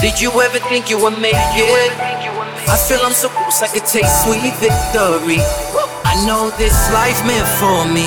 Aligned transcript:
Did 0.00 0.20
you 0.20 0.30
ever 0.40 0.58
think 0.70 0.88
you 0.88 0.98
would 1.02 1.18
make 1.18 1.34
it? 1.34 1.92
I 2.70 2.76
feel 2.86 3.00
I'm 3.02 3.12
so 3.12 3.28
close, 3.28 3.62
I 3.62 3.66
could 3.66 3.84
taste 3.84 4.24
sweet 4.24 4.54
victory. 4.62 5.42
I 6.06 6.14
know 6.26 6.50
this 6.58 6.74
life 6.92 7.18
meant 7.26 7.46
for 7.58 7.84
me. 7.90 8.06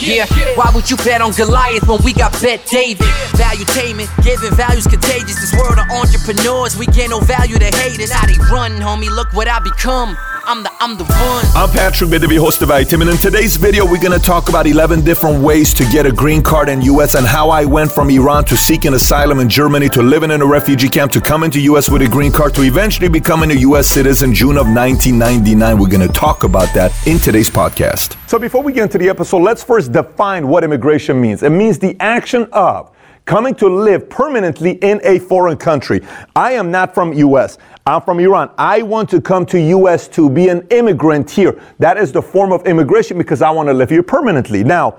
Yeah, 0.00 0.24
why 0.56 0.72
would 0.74 0.88
you 0.90 0.96
bet 0.96 1.20
on 1.20 1.32
Goliath 1.32 1.86
when 1.86 2.02
we 2.02 2.14
got 2.14 2.32
Bet 2.40 2.64
David? 2.64 3.06
Value 3.36 3.66
taming, 3.76 4.08
giving 4.24 4.54
values 4.56 4.86
contagious. 4.86 5.36
This 5.36 5.52
world 5.52 5.78
of 5.78 5.84
entrepreneurs, 5.92 6.78
we 6.78 6.86
get 6.86 7.10
no 7.10 7.20
value 7.20 7.58
to 7.58 7.70
haters. 7.76 8.10
How 8.10 8.26
they 8.26 8.38
run, 8.50 8.72
homie, 8.80 9.10
look 9.14 9.32
what 9.34 9.48
I 9.48 9.58
become. 9.60 10.16
I'm 10.44 10.62
the, 10.62 10.70
I'm 10.80 10.96
the 10.96 11.04
one. 11.04 11.44
I'm 11.54 11.70
Patrick 11.70 12.10
Bet-David, 12.10 12.38
host 12.38 12.62
of 12.62 12.70
iTim, 12.70 13.02
and 13.02 13.10
in 13.10 13.16
today's 13.18 13.56
video, 13.56 13.84
we're 13.84 14.00
gonna 14.00 14.18
talk 14.18 14.48
about 14.48 14.66
11 14.66 15.02
different 15.04 15.42
ways 15.42 15.74
to 15.74 15.84
get 15.90 16.06
a 16.06 16.12
green 16.12 16.42
card 16.42 16.68
in 16.68 16.80
US 16.82 17.14
and 17.14 17.26
how 17.26 17.50
I 17.50 17.64
went 17.64 17.90
from 17.92 18.10
Iran 18.10 18.44
to 18.46 18.56
seeking 18.56 18.94
asylum 18.94 19.40
in 19.40 19.48
Germany 19.48 19.88
to 19.90 20.02
living 20.02 20.30
in 20.30 20.40
a 20.40 20.46
refugee 20.46 20.88
camp 20.88 21.12
to 21.12 21.20
coming 21.20 21.50
to 21.52 21.60
US 21.62 21.88
with 21.88 22.02
a 22.02 22.08
green 22.08 22.32
card 22.32 22.54
to 22.54 22.62
eventually 22.62 23.08
becoming 23.08 23.50
a 23.50 23.54
US 23.54 23.86
citizen 23.86 24.34
June 24.34 24.56
of 24.56 24.66
1999. 24.66 25.78
We're 25.78 25.88
gonna 25.88 26.08
talk 26.08 26.44
about 26.44 26.72
that 26.74 26.92
in 27.06 27.18
today's 27.18 27.50
podcast. 27.50 28.16
So 28.28 28.38
before 28.38 28.62
we 28.62 28.72
get 28.72 28.84
into 28.84 28.98
the 28.98 29.08
episode, 29.08 29.42
let's 29.42 29.62
first 29.62 29.92
define 29.92 30.48
what 30.48 30.64
immigration 30.64 31.20
means. 31.20 31.42
It 31.42 31.50
means 31.50 31.78
the 31.78 31.96
action 32.00 32.48
of 32.52 32.90
coming 33.30 33.54
to 33.54 33.68
live 33.68 34.10
permanently 34.10 34.72
in 34.82 35.00
a 35.04 35.16
foreign 35.20 35.56
country. 35.56 36.00
I 36.34 36.50
am 36.54 36.72
not 36.72 36.92
from 36.92 37.12
US. 37.12 37.58
I'm 37.86 38.02
from 38.02 38.18
Iran. 38.18 38.50
I 38.58 38.82
want 38.82 39.08
to 39.10 39.20
come 39.20 39.46
to 39.46 39.60
US 39.78 40.08
to 40.08 40.28
be 40.28 40.48
an 40.48 40.66
immigrant 40.70 41.30
here. 41.30 41.62
That 41.78 41.96
is 41.96 42.10
the 42.10 42.20
form 42.20 42.50
of 42.50 42.66
immigration 42.66 43.16
because 43.18 43.40
I 43.40 43.50
want 43.50 43.68
to 43.68 43.72
live 43.72 43.88
here 43.88 44.02
permanently. 44.02 44.64
Now, 44.64 44.98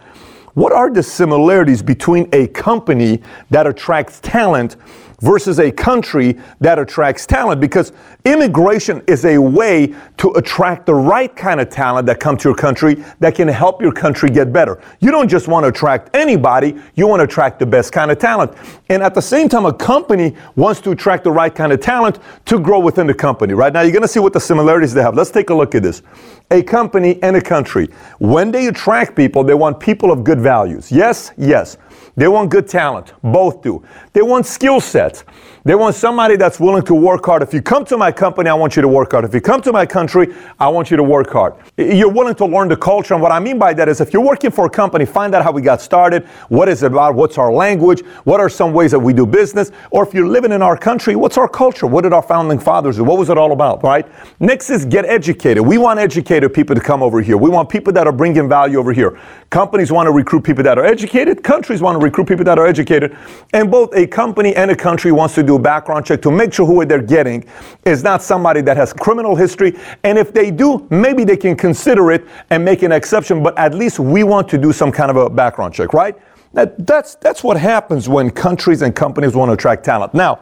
what 0.54 0.72
are 0.72 0.90
the 0.90 1.04
similarities 1.04 1.84
between 1.84 2.30
a 2.32 2.48
company 2.48 3.22
that 3.50 3.68
attracts 3.68 4.22
talent 4.22 4.78
versus 5.22 5.60
a 5.60 5.72
country 5.72 6.38
that 6.60 6.78
attracts 6.78 7.26
talent 7.26 7.62
because 7.62 7.94
immigration 8.26 9.02
is 9.08 9.26
a 9.26 9.38
way 9.38 9.96
to 10.18 10.30
attract 10.32 10.86
the 10.86 10.94
right 10.94 11.36
kind 11.36 11.62
of 11.62 11.70
talent 11.70 12.06
that 12.08 12.20
come 12.20 12.36
to 12.38 12.50
your 12.50 12.56
country 12.56 13.04
that 13.20 13.36
can 13.36 13.48
help 13.48 13.82
your 13.82 13.92
country 13.92 14.30
get 14.30 14.52
better. 14.52 14.82
You 15.00 15.12
don't 15.12 15.30
just 15.30 15.48
want 15.48 15.64
to 15.64 15.70
attract 15.70 16.16
anybody, 16.16 16.80
you 16.96 17.08
want 17.08 17.20
to 17.20 17.24
attract 17.24 17.60
the 17.60 17.66
best 17.66 17.92
kind 17.92 18.12
of 18.12 18.20
talent. 18.20 18.54
And 18.90 19.02
at 19.02 19.14
the 19.14 19.22
same 19.22 19.48
time, 19.48 19.66
a 19.66 19.74
company 19.74 20.36
wants 20.56 20.82
to 20.82 20.92
attract 20.92 21.24
the 21.24 21.32
right 21.32 21.54
kind 21.54 21.72
of 21.72 21.80
talent 21.80 22.20
to 22.46 22.60
grow 22.60 22.80
within 22.80 23.08
the 23.08 23.14
company, 23.14 23.54
right? 23.54 23.72
Now 23.72 23.82
you're 23.82 23.92
going 23.92 24.02
to 24.02 24.08
see 24.08 24.20
what 24.20 24.34
the 24.34 24.40
similarities 24.40 24.94
they 24.94 25.02
have. 25.02 25.16
Let's 25.16 25.32
take 25.32 25.50
a 25.50 25.54
look 25.54 25.76
at 25.76 25.84
this. 25.84 26.02
A 26.50 26.62
company 26.62 27.22
and 27.24 27.36
a 27.38 27.42
country, 27.42 27.88
when 28.20 28.52
they 28.52 28.68
attract 28.68 29.16
people, 29.16 29.44
they 29.44 29.54
want 29.54 29.80
people 29.80 30.12
of 30.12 30.24
good 30.24 30.40
values. 30.40 30.92
Yes, 30.92 31.32
yes. 31.38 31.78
They 32.16 32.28
want 32.28 32.50
good 32.50 32.68
talent. 32.68 33.14
Both 33.24 33.62
do. 33.62 33.84
They 34.14 34.22
want 34.22 34.46
skill 34.46 34.82
sets. 34.82 35.24
They 35.64 35.76
want 35.76 35.96
somebody 35.96 36.38
that's 36.38 36.60
willing 36.60 36.84
to 36.86 36.96
work 36.96 37.24
hard. 37.24 37.44
If 37.44 37.54
you 37.54 37.62
come 37.62 37.86
to 37.86 37.96
my 37.96 38.12
company, 38.12 38.50
I 38.50 38.56
want 38.56 38.76
you 38.76 38.82
to 38.82 38.88
work 38.88 39.12
hard. 39.12 39.26
If 39.26 39.34
you 39.34 39.42
come 39.42 39.62
to 39.62 39.72
my 39.72 39.86
country, 39.86 40.34
I 40.60 40.68
want 40.70 40.90
you 40.90 40.98
to 40.98 41.04
work 41.04 41.30
hard. 41.30 41.54
You're 41.78 42.12
willing 42.12 42.34
to 42.36 42.46
learn 42.46 42.68
the 42.68 42.76
culture. 42.76 43.14
And 43.14 43.22
what 43.22 43.32
I 43.32 43.40
mean 43.40 43.60
by 43.60 43.74
that 43.76 43.88
is 43.88 44.02
if 44.02 44.12
you're 44.12 44.24
working 44.24 44.50
for 44.50 44.66
a 44.66 44.70
company, 44.70 45.06
find 45.06 45.36
out 45.36 45.44
how 45.44 45.52
we 45.52 45.62
got 45.62 45.80
started, 45.80 46.26
what 46.50 46.68
is 46.68 46.82
it 46.82 46.88
about, 46.88 47.14
what's 47.14 47.38
our 47.38 47.54
language, 47.54 48.04
what 48.24 48.40
are 48.40 48.50
some 48.50 48.74
ways 48.74 48.90
that 48.90 49.00
we 49.00 49.14
do 49.14 49.28
business, 49.28 49.72
or 49.92 50.04
if 50.06 50.16
you're 50.16 50.28
living 50.28 50.52
in 50.52 50.64
our 50.64 50.76
country, 50.76 51.16
what's 51.16 51.38
our 51.38 51.48
culture? 51.48 51.86
What 51.86 52.02
did 52.02 52.14
our 52.14 52.24
founding 52.24 52.58
fathers 52.58 52.98
do? 52.98 53.04
What 53.04 53.20
was 53.20 53.30
it 53.30 53.38
all 53.38 53.52
about, 53.52 53.84
right? 53.84 54.08
Next 54.40 54.72
is 54.72 54.84
get 54.84 55.06
educated. 55.06 55.64
We 55.64 55.78
want 55.78 56.00
educated 56.00 56.56
people 56.56 56.76
to 56.76 56.82
come 56.82 57.04
over 57.04 57.22
here. 57.22 57.38
We 57.38 57.52
want 57.52 57.70
people 57.70 57.94
that 57.94 58.08
are 58.08 58.14
bringing 58.14 58.50
value 58.50 58.80
over 58.80 58.94
here. 58.94 59.20
Companies 59.52 59.92
want 59.92 60.08
to 60.08 60.14
recruit 60.14 60.46
people 60.46 60.64
that 60.64 60.78
are 60.78 60.86
educated. 60.86 61.44
Countries 61.44 61.82
want 61.82 62.00
to 62.00 62.02
recruit 62.02 62.26
people 62.26 62.46
that 62.46 62.58
are 62.58 62.66
educated. 62.66 63.18
And 63.52 63.70
both 63.70 63.94
a 63.94 64.08
company 64.08 64.56
and 64.56 64.72
a 64.72 64.76
country 64.78 65.12
wants 65.12 65.36
to 65.36 65.44
do 65.44 65.58
a 65.58 65.60
background 65.60 66.06
check 66.06 66.22
to 66.22 66.32
make 66.32 66.54
sure 66.54 66.66
who 66.66 66.86
they're 66.86 67.02
getting 67.02 67.44
is 67.84 68.02
not 68.02 68.24
somebody 68.24 68.62
that 68.62 68.78
has 68.78 68.94
criminal 68.94 69.36
history. 69.36 69.78
And 70.06 70.18
if 70.18 70.34
they 70.34 70.52
do, 70.52 70.88
maybe 70.90 71.26
they 71.26 71.36
can 71.36 71.58
consider 71.58 72.14
it 72.14 72.26
and 72.50 72.64
make 72.64 72.82
an 72.82 72.94
exception, 72.94 73.44
but 73.44 73.58
at 73.58 73.74
least 73.74 74.00
we 74.00 74.24
want 74.24 74.48
to 74.48 74.58
do 74.58 74.72
some 74.72 74.90
kind 74.90 75.12
of 75.12 75.18
a 75.18 75.30
background 75.30 75.74
check, 75.74 75.92
right? 75.92 76.16
That, 76.54 76.88
that's, 76.88 77.16
that's 77.16 77.44
what 77.44 77.58
happens 77.58 78.08
when 78.08 78.32
countries 78.32 78.82
and 78.82 78.96
companies 78.96 79.36
want 79.36 79.50
to 79.50 79.54
attract 79.54 79.84
talent. 79.84 80.14
Now, 80.14 80.40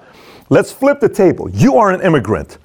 let's 0.49 0.71
flip 0.71 0.99
the 0.99 1.09
table. 1.09 1.49
You 1.49 1.77
are 1.77 1.91
an 1.91 2.01
immigrant. 2.01 2.59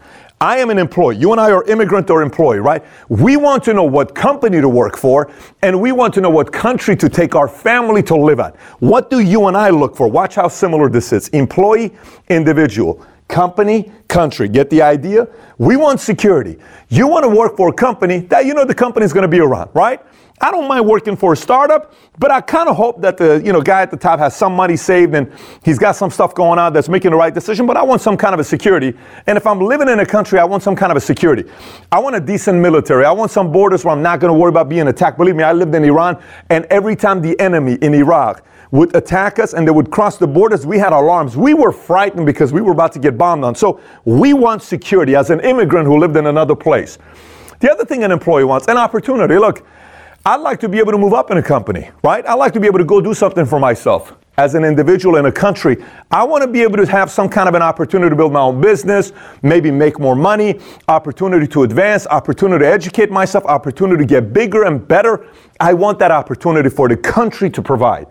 I 0.44 0.58
am 0.58 0.68
an 0.68 0.76
employee. 0.76 1.16
You 1.16 1.32
and 1.32 1.40
I 1.40 1.50
are 1.52 1.64
immigrant 1.64 2.10
or 2.10 2.20
employee, 2.20 2.58
right? 2.58 2.84
We 3.08 3.38
want 3.38 3.64
to 3.64 3.72
know 3.72 3.84
what 3.84 4.14
company 4.14 4.60
to 4.60 4.68
work 4.68 4.98
for, 4.98 5.32
and 5.62 5.80
we 5.80 5.90
want 5.90 6.12
to 6.14 6.20
know 6.20 6.28
what 6.28 6.52
country 6.52 6.94
to 6.96 7.08
take 7.08 7.34
our 7.34 7.48
family 7.48 8.02
to 8.02 8.14
live 8.14 8.40
at. 8.40 8.54
What 8.80 9.08
do 9.08 9.20
you 9.20 9.46
and 9.46 9.56
I 9.56 9.70
look 9.70 9.96
for? 9.96 10.06
Watch 10.06 10.34
how 10.34 10.48
similar 10.48 10.90
this 10.90 11.14
is. 11.14 11.28
Employee, 11.28 11.94
individual. 12.28 13.06
Company, 13.28 13.90
country. 14.08 14.48
Get 14.48 14.70
the 14.70 14.82
idea? 14.82 15.28
We 15.58 15.76
want 15.76 16.00
security. 16.00 16.58
You 16.88 17.08
want 17.08 17.24
to 17.24 17.28
work 17.28 17.56
for 17.56 17.68
a 17.68 17.72
company 17.72 18.18
that 18.20 18.44
you 18.44 18.54
know 18.54 18.64
the 18.64 18.74
company 18.74 19.04
is 19.04 19.12
going 19.12 19.22
to 19.22 19.28
be 19.28 19.40
around, 19.40 19.70
right? 19.72 20.00
I 20.40 20.50
don't 20.50 20.66
mind 20.66 20.86
working 20.86 21.16
for 21.16 21.32
a 21.32 21.36
startup, 21.36 21.94
but 22.18 22.30
I 22.30 22.40
kind 22.40 22.68
of 22.68 22.76
hope 22.76 23.00
that 23.02 23.16
the 23.16 23.40
you 23.44 23.52
know 23.52 23.62
guy 23.62 23.82
at 23.82 23.90
the 23.90 23.96
top 23.96 24.18
has 24.18 24.36
some 24.36 24.52
money 24.52 24.76
saved 24.76 25.14
and 25.14 25.32
he's 25.64 25.78
got 25.78 25.92
some 25.92 26.10
stuff 26.10 26.34
going 26.34 26.58
on 26.58 26.72
that's 26.72 26.88
making 26.88 27.12
the 27.12 27.16
right 27.16 27.32
decision. 27.32 27.66
But 27.66 27.76
I 27.76 27.82
want 27.82 28.02
some 28.02 28.16
kind 28.16 28.34
of 28.34 28.40
a 28.40 28.44
security. 28.44 28.94
And 29.26 29.38
if 29.38 29.46
I'm 29.46 29.60
living 29.60 29.88
in 29.88 30.00
a 30.00 30.06
country, 30.06 30.38
I 30.38 30.44
want 30.44 30.62
some 30.62 30.76
kind 30.76 30.90
of 30.90 30.96
a 30.96 31.00
security. 31.00 31.50
I 31.90 32.00
want 32.00 32.16
a 32.16 32.20
decent 32.20 32.58
military. 32.58 33.04
I 33.04 33.12
want 33.12 33.30
some 33.30 33.52
borders 33.52 33.84
where 33.84 33.94
I'm 33.94 34.02
not 34.02 34.20
going 34.20 34.32
to 34.32 34.38
worry 34.38 34.50
about 34.50 34.68
being 34.68 34.88
attacked. 34.88 35.16
Believe 35.16 35.36
me, 35.36 35.44
I 35.44 35.52
lived 35.52 35.74
in 35.74 35.84
Iran, 35.84 36.22
and 36.50 36.66
every 36.66 36.96
time 36.96 37.22
the 37.22 37.38
enemy 37.40 37.78
in 37.80 37.94
Iraq 37.94 38.44
would 38.74 38.94
attack 38.96 39.38
us 39.38 39.54
and 39.54 39.64
they 39.68 39.70
would 39.70 39.88
cross 39.92 40.18
the 40.18 40.26
borders, 40.26 40.66
we 40.66 40.80
had 40.80 40.92
alarms. 40.92 41.36
We 41.36 41.54
were 41.54 41.70
frightened 41.70 42.26
because 42.26 42.52
we 42.52 42.60
were 42.60 42.72
about 42.72 42.92
to 42.94 42.98
get 42.98 43.16
bombed 43.16 43.44
on. 43.44 43.54
So 43.54 43.80
we 44.04 44.32
want 44.32 44.62
security 44.62 45.14
as 45.14 45.30
an 45.30 45.38
immigrant 45.40 45.86
who 45.86 45.96
lived 45.96 46.16
in 46.16 46.26
another 46.26 46.56
place. 46.56 46.98
The 47.60 47.70
other 47.70 47.84
thing 47.84 48.02
an 48.02 48.10
employee 48.10 48.44
wants, 48.44 48.66
an 48.66 48.76
opportunity. 48.76 49.38
Look. 49.38 49.64
I'd 50.26 50.40
like 50.40 50.58
to 50.60 50.70
be 50.70 50.78
able 50.78 50.92
to 50.92 50.96
move 50.96 51.12
up 51.12 51.30
in 51.30 51.36
a 51.36 51.42
company, 51.42 51.90
right? 52.02 52.26
I'd 52.26 52.36
like 52.36 52.54
to 52.54 52.60
be 52.60 52.66
able 52.66 52.78
to 52.78 52.84
go 52.86 52.98
do 52.98 53.12
something 53.12 53.44
for 53.44 53.60
myself 53.60 54.14
as 54.38 54.54
an 54.54 54.64
individual 54.64 55.16
in 55.16 55.26
a 55.26 55.32
country. 55.32 55.76
I 56.10 56.24
want 56.24 56.40
to 56.40 56.48
be 56.48 56.62
able 56.62 56.78
to 56.78 56.86
have 56.86 57.10
some 57.10 57.28
kind 57.28 57.46
of 57.46 57.54
an 57.54 57.60
opportunity 57.60 58.08
to 58.08 58.16
build 58.16 58.32
my 58.32 58.40
own 58.40 58.58
business, 58.58 59.12
maybe 59.42 59.70
make 59.70 60.00
more 60.00 60.16
money, 60.16 60.60
opportunity 60.88 61.46
to 61.48 61.64
advance, 61.64 62.06
opportunity 62.06 62.64
to 62.64 62.72
educate 62.72 63.10
myself, 63.10 63.44
opportunity 63.44 63.98
to 63.98 64.06
get 64.06 64.32
bigger 64.32 64.64
and 64.64 64.88
better. 64.88 65.26
I 65.60 65.74
want 65.74 65.98
that 65.98 66.10
opportunity 66.10 66.70
for 66.70 66.88
the 66.88 66.96
country 66.96 67.50
to 67.50 67.60
provide. 67.60 68.06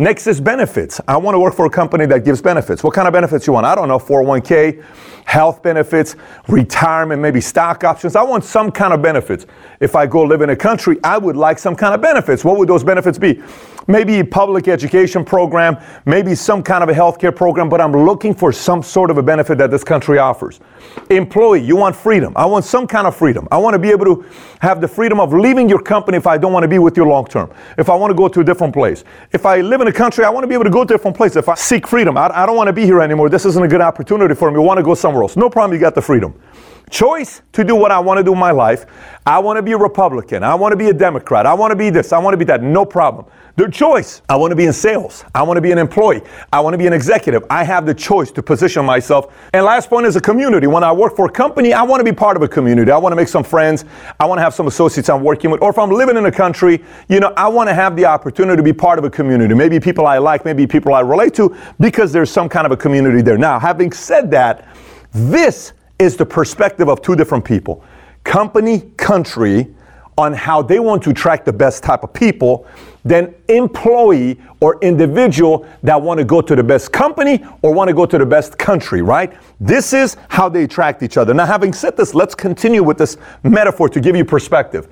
Next 0.00 0.28
is 0.28 0.40
benefits. 0.40 1.00
I 1.08 1.16
want 1.16 1.34
to 1.34 1.40
work 1.40 1.54
for 1.54 1.66
a 1.66 1.70
company 1.70 2.06
that 2.06 2.24
gives 2.24 2.40
benefits. 2.40 2.84
What 2.84 2.94
kind 2.94 3.08
of 3.08 3.12
benefits 3.12 3.48
you 3.48 3.52
want? 3.52 3.66
I 3.66 3.74
don't 3.74 3.88
know, 3.88 3.98
401k, 3.98 4.84
health 5.24 5.60
benefits, 5.60 6.14
retirement, 6.46 7.20
maybe 7.20 7.40
stock 7.40 7.82
options. 7.82 8.14
I 8.14 8.22
want 8.22 8.44
some 8.44 8.70
kind 8.70 8.92
of 8.92 9.02
benefits. 9.02 9.46
If 9.80 9.96
I 9.96 10.06
go 10.06 10.22
live 10.22 10.40
in 10.40 10.50
a 10.50 10.56
country, 10.56 10.98
I 11.02 11.18
would 11.18 11.34
like 11.34 11.58
some 11.58 11.74
kind 11.74 11.96
of 11.96 12.00
benefits. 12.00 12.44
What 12.44 12.58
would 12.58 12.68
those 12.68 12.84
benefits 12.84 13.18
be? 13.18 13.42
Maybe 13.90 14.20
a 14.20 14.24
public 14.24 14.68
education 14.68 15.24
program, 15.24 15.78
maybe 16.04 16.34
some 16.34 16.62
kind 16.62 16.84
of 16.84 16.90
a 16.90 16.92
healthcare 16.92 17.34
program, 17.34 17.70
but 17.70 17.80
I'm 17.80 17.92
looking 17.92 18.34
for 18.34 18.52
some 18.52 18.82
sort 18.82 19.10
of 19.10 19.16
a 19.16 19.22
benefit 19.22 19.56
that 19.58 19.70
this 19.70 19.82
country 19.82 20.18
offers. 20.18 20.60
Employee, 21.08 21.62
you 21.62 21.74
want 21.74 21.96
freedom. 21.96 22.34
I 22.36 22.44
want 22.44 22.66
some 22.66 22.86
kind 22.86 23.06
of 23.06 23.16
freedom. 23.16 23.48
I 23.50 23.56
want 23.56 23.72
to 23.72 23.78
be 23.78 23.88
able 23.88 24.04
to 24.04 24.26
have 24.60 24.82
the 24.82 24.88
freedom 24.88 25.18
of 25.20 25.32
leaving 25.32 25.70
your 25.70 25.80
company 25.80 26.18
if 26.18 26.26
I 26.26 26.36
don't 26.36 26.52
want 26.52 26.64
to 26.64 26.68
be 26.68 26.78
with 26.78 26.98
you 26.98 27.04
long 27.04 27.26
term. 27.26 27.50
If 27.78 27.88
I 27.88 27.94
want 27.94 28.10
to 28.10 28.14
go 28.14 28.28
to 28.28 28.40
a 28.40 28.44
different 28.44 28.74
place. 28.74 29.04
If 29.32 29.46
I 29.46 29.62
live 29.62 29.80
in 29.80 29.88
a 29.88 29.92
country, 29.92 30.22
I 30.22 30.28
want 30.28 30.44
to 30.44 30.48
be 30.48 30.54
able 30.54 30.64
to 30.64 30.70
go 30.70 30.84
to 30.84 30.94
a 30.94 30.96
different 30.98 31.16
place. 31.16 31.34
If 31.34 31.48
I 31.48 31.54
seek 31.54 31.86
freedom, 31.86 32.18
I, 32.18 32.28
I 32.42 32.44
don't 32.44 32.56
want 32.56 32.66
to 32.66 32.74
be 32.74 32.84
here 32.84 33.00
anymore. 33.00 33.30
This 33.30 33.46
isn't 33.46 33.64
a 33.64 33.68
good 33.68 33.80
opportunity 33.80 34.34
for 34.34 34.50
me. 34.50 34.58
I 34.58 34.60
want 34.60 34.76
to 34.76 34.84
go 34.84 34.94
somewhere 34.94 35.22
else. 35.22 35.34
No 35.34 35.48
problem, 35.48 35.74
you 35.74 35.80
got 35.80 35.94
the 35.94 36.02
freedom 36.02 36.38
choice 36.90 37.42
to 37.52 37.64
do 37.64 37.74
what 37.74 37.90
I 37.90 37.98
want 37.98 38.18
to 38.18 38.24
do 38.24 38.32
in 38.32 38.38
my 38.38 38.50
life. 38.50 38.86
I 39.26 39.38
want 39.38 39.58
to 39.58 39.62
be 39.62 39.72
a 39.72 39.78
Republican. 39.78 40.42
I 40.42 40.54
want 40.54 40.72
to 40.72 40.76
be 40.76 40.88
a 40.88 40.94
Democrat. 40.94 41.46
I 41.46 41.54
want 41.54 41.70
to 41.70 41.76
be 41.76 41.90
this. 41.90 42.12
I 42.12 42.18
want 42.18 42.32
to 42.32 42.38
be 42.38 42.44
that. 42.46 42.62
No 42.62 42.86
problem. 42.86 43.26
Their 43.56 43.68
choice. 43.68 44.22
I 44.28 44.36
want 44.36 44.52
to 44.52 44.56
be 44.56 44.66
in 44.66 44.72
sales. 44.72 45.24
I 45.34 45.42
want 45.42 45.56
to 45.56 45.60
be 45.60 45.72
an 45.72 45.78
employee. 45.78 46.22
I 46.52 46.60
want 46.60 46.74
to 46.74 46.78
be 46.78 46.86
an 46.86 46.92
executive. 46.92 47.44
I 47.50 47.64
have 47.64 47.86
the 47.86 47.92
choice 47.92 48.30
to 48.32 48.42
position 48.42 48.84
myself. 48.84 49.34
And 49.52 49.64
last 49.64 49.90
point 49.90 50.06
is 50.06 50.14
a 50.14 50.20
community. 50.20 50.68
When 50.68 50.84
I 50.84 50.92
work 50.92 51.16
for 51.16 51.26
a 51.26 51.30
company, 51.30 51.72
I 51.72 51.82
want 51.82 52.00
to 52.00 52.04
be 52.04 52.12
part 52.12 52.36
of 52.36 52.42
a 52.42 52.48
community. 52.48 52.92
I 52.92 52.96
want 52.96 53.12
to 53.12 53.16
make 53.16 53.28
some 53.28 53.42
friends. 53.42 53.84
I 54.20 54.26
want 54.26 54.38
to 54.38 54.42
have 54.42 54.54
some 54.54 54.68
associates 54.68 55.08
I'm 55.08 55.24
working 55.24 55.50
with. 55.50 55.60
Or 55.60 55.70
if 55.70 55.78
I'm 55.78 55.90
living 55.90 56.16
in 56.16 56.26
a 56.26 56.32
country, 56.32 56.84
you 57.08 57.18
know, 57.18 57.32
I 57.36 57.48
want 57.48 57.68
to 57.68 57.74
have 57.74 57.96
the 57.96 58.04
opportunity 58.04 58.56
to 58.56 58.62
be 58.62 58.72
part 58.72 58.98
of 58.98 59.04
a 59.04 59.10
community. 59.10 59.54
Maybe 59.54 59.80
people 59.80 60.06
I 60.06 60.18
like, 60.18 60.44
maybe 60.44 60.66
people 60.66 60.94
I 60.94 61.00
relate 61.00 61.34
to, 61.34 61.54
because 61.80 62.12
there's 62.12 62.30
some 62.30 62.48
kind 62.48 62.64
of 62.64 62.70
a 62.70 62.76
community 62.76 63.22
there. 63.22 63.38
Now, 63.38 63.58
having 63.58 63.90
said 63.90 64.30
that, 64.30 64.68
this 65.12 65.72
is 65.98 66.16
the 66.16 66.26
perspective 66.26 66.88
of 66.88 67.02
two 67.02 67.16
different 67.16 67.44
people 67.44 67.84
company, 68.24 68.80
country, 68.96 69.74
on 70.18 70.32
how 70.32 70.60
they 70.60 70.80
want 70.80 71.02
to 71.02 71.10
attract 71.10 71.46
the 71.46 71.52
best 71.52 71.82
type 71.82 72.02
of 72.02 72.12
people 72.12 72.66
than 73.04 73.32
employee 73.48 74.38
or 74.60 74.78
individual 74.82 75.64
that 75.82 76.00
want 76.00 76.18
to 76.18 76.24
go 76.24 76.40
to 76.40 76.56
the 76.56 76.62
best 76.62 76.92
company 76.92 77.42
or 77.62 77.72
want 77.72 77.88
to 77.88 77.94
go 77.94 78.04
to 78.04 78.18
the 78.18 78.26
best 78.26 78.58
country, 78.58 79.00
right? 79.00 79.32
This 79.60 79.92
is 79.92 80.16
how 80.28 80.48
they 80.48 80.64
attract 80.64 81.02
each 81.04 81.16
other. 81.16 81.32
Now, 81.32 81.46
having 81.46 81.72
said 81.72 81.96
this, 81.96 82.14
let's 82.14 82.34
continue 82.34 82.82
with 82.82 82.98
this 82.98 83.16
metaphor 83.44 83.88
to 83.88 84.00
give 84.00 84.16
you 84.16 84.24
perspective. 84.24 84.88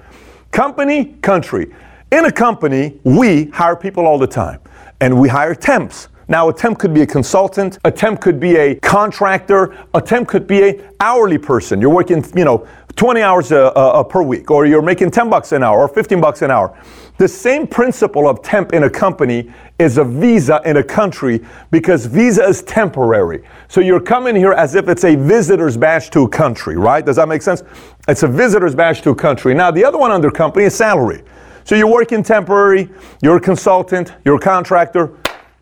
Company, 0.53 1.17
country. 1.23 1.75
In 2.13 2.25
a 2.25 2.33
company, 2.33 2.99
we 3.03 3.47
hire 3.47 3.77
people 3.77 4.07
all 4.07 4.19
the 4.19 4.29
time 4.29 4.61
and 5.01 5.21
we 5.21 5.29
hire 5.29 5.55
temps 5.55 6.09
Now, 6.29 6.49
a 6.49 6.53
temp 6.53 6.79
could 6.79 6.93
be 6.93 7.03
a 7.03 7.07
consultant, 7.07 7.79
a 7.85 7.91
temp 7.91 8.21
could 8.21 8.41
be 8.41 8.57
a 8.57 8.75
contractor, 8.77 9.77
a 9.95 10.03
temp 10.03 10.27
could 10.27 10.47
be 10.47 10.63
a 10.63 10.91
hourly 10.99 11.39
person. 11.39 11.81
You're 11.81 11.95
working, 11.95 12.25
you 12.37 12.45
know, 12.45 12.67
20 12.97 13.21
hours 13.21 13.53
a, 13.53 13.73
a, 13.77 14.01
a 14.01 14.05
per 14.05 14.23
week, 14.23 14.51
or 14.51 14.67
you're 14.67 14.83
making 14.83 15.11
10 15.11 15.31
bucks 15.31 15.53
an 15.53 15.63
hour 15.63 15.79
or 15.79 15.89
15 15.89 16.21
bucks 16.21 16.43
an 16.43 16.51
hour. 16.51 16.77
The 17.19 17.29
same 17.29 17.67
principle 17.67 18.29
of 18.29 18.43
temp 18.43 18.73
in 18.73 18.83
a 18.83 18.91
company 18.91 19.53
is 19.79 19.99
a 19.99 20.05
visa 20.05 20.61
in 20.65 20.79
a 20.79 20.83
country 20.83 21.45
because 21.71 22.07
visa 22.07 22.45
is 22.45 22.63
temporary. 22.63 23.45
So 23.69 23.81
you're 23.81 24.01
coming 24.01 24.35
here 24.35 24.53
as 24.53 24.75
if 24.75 24.89
it's 24.89 25.05
a 25.05 25.15
visitor's 25.15 25.77
badge 25.77 26.11
to 26.11 26.23
a 26.23 26.29
country, 26.29 26.77
right? 26.77 27.05
Does 27.05 27.17
that 27.17 27.29
make 27.29 27.43
sense? 27.43 27.63
It's 28.09 28.23
a 28.23 28.29
visitor's 28.29 28.75
badge 28.75 29.03
to 29.03 29.11
a 29.11 29.15
country. 29.15 29.55
Now, 29.55 29.71
the 29.71 29.85
other 29.85 29.99
one 29.99 30.11
under 30.11 30.31
company 30.31 30.65
is 30.65 30.75
salary. 30.75 31.23
So 31.65 31.75
you're 31.75 31.91
working 31.91 32.23
temporary, 32.23 32.89
you're 33.23 33.37
a 33.37 33.41
consultant, 33.41 34.13
you're 34.25 34.37
a 34.37 34.41
contractor. 34.41 35.17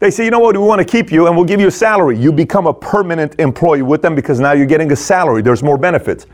They 0.05 0.11
say, 0.11 0.27
you 0.27 0.31
know 0.31 0.39
what, 0.39 0.55
we 0.55 0.63
want 0.63 0.81
to 0.81 0.85
keep 0.85 1.11
you 1.11 1.29
and 1.29 1.35
we'll 1.35 1.47
give 1.47 1.63
you 1.63 1.69
a 1.69 1.71
salary. 1.71 2.19
You 2.19 2.31
become 2.31 2.67
a 2.67 2.75
permanent 2.75 3.41
employee 3.41 3.81
with 3.81 4.03
them 4.03 4.15
because 4.15 4.39
now 4.39 4.53
you're 4.53 4.67
getting 4.67 4.93
a 4.93 4.97
salary. 4.97 5.41
There's 5.41 5.63
more 5.63 5.79
benefits. 5.79 6.27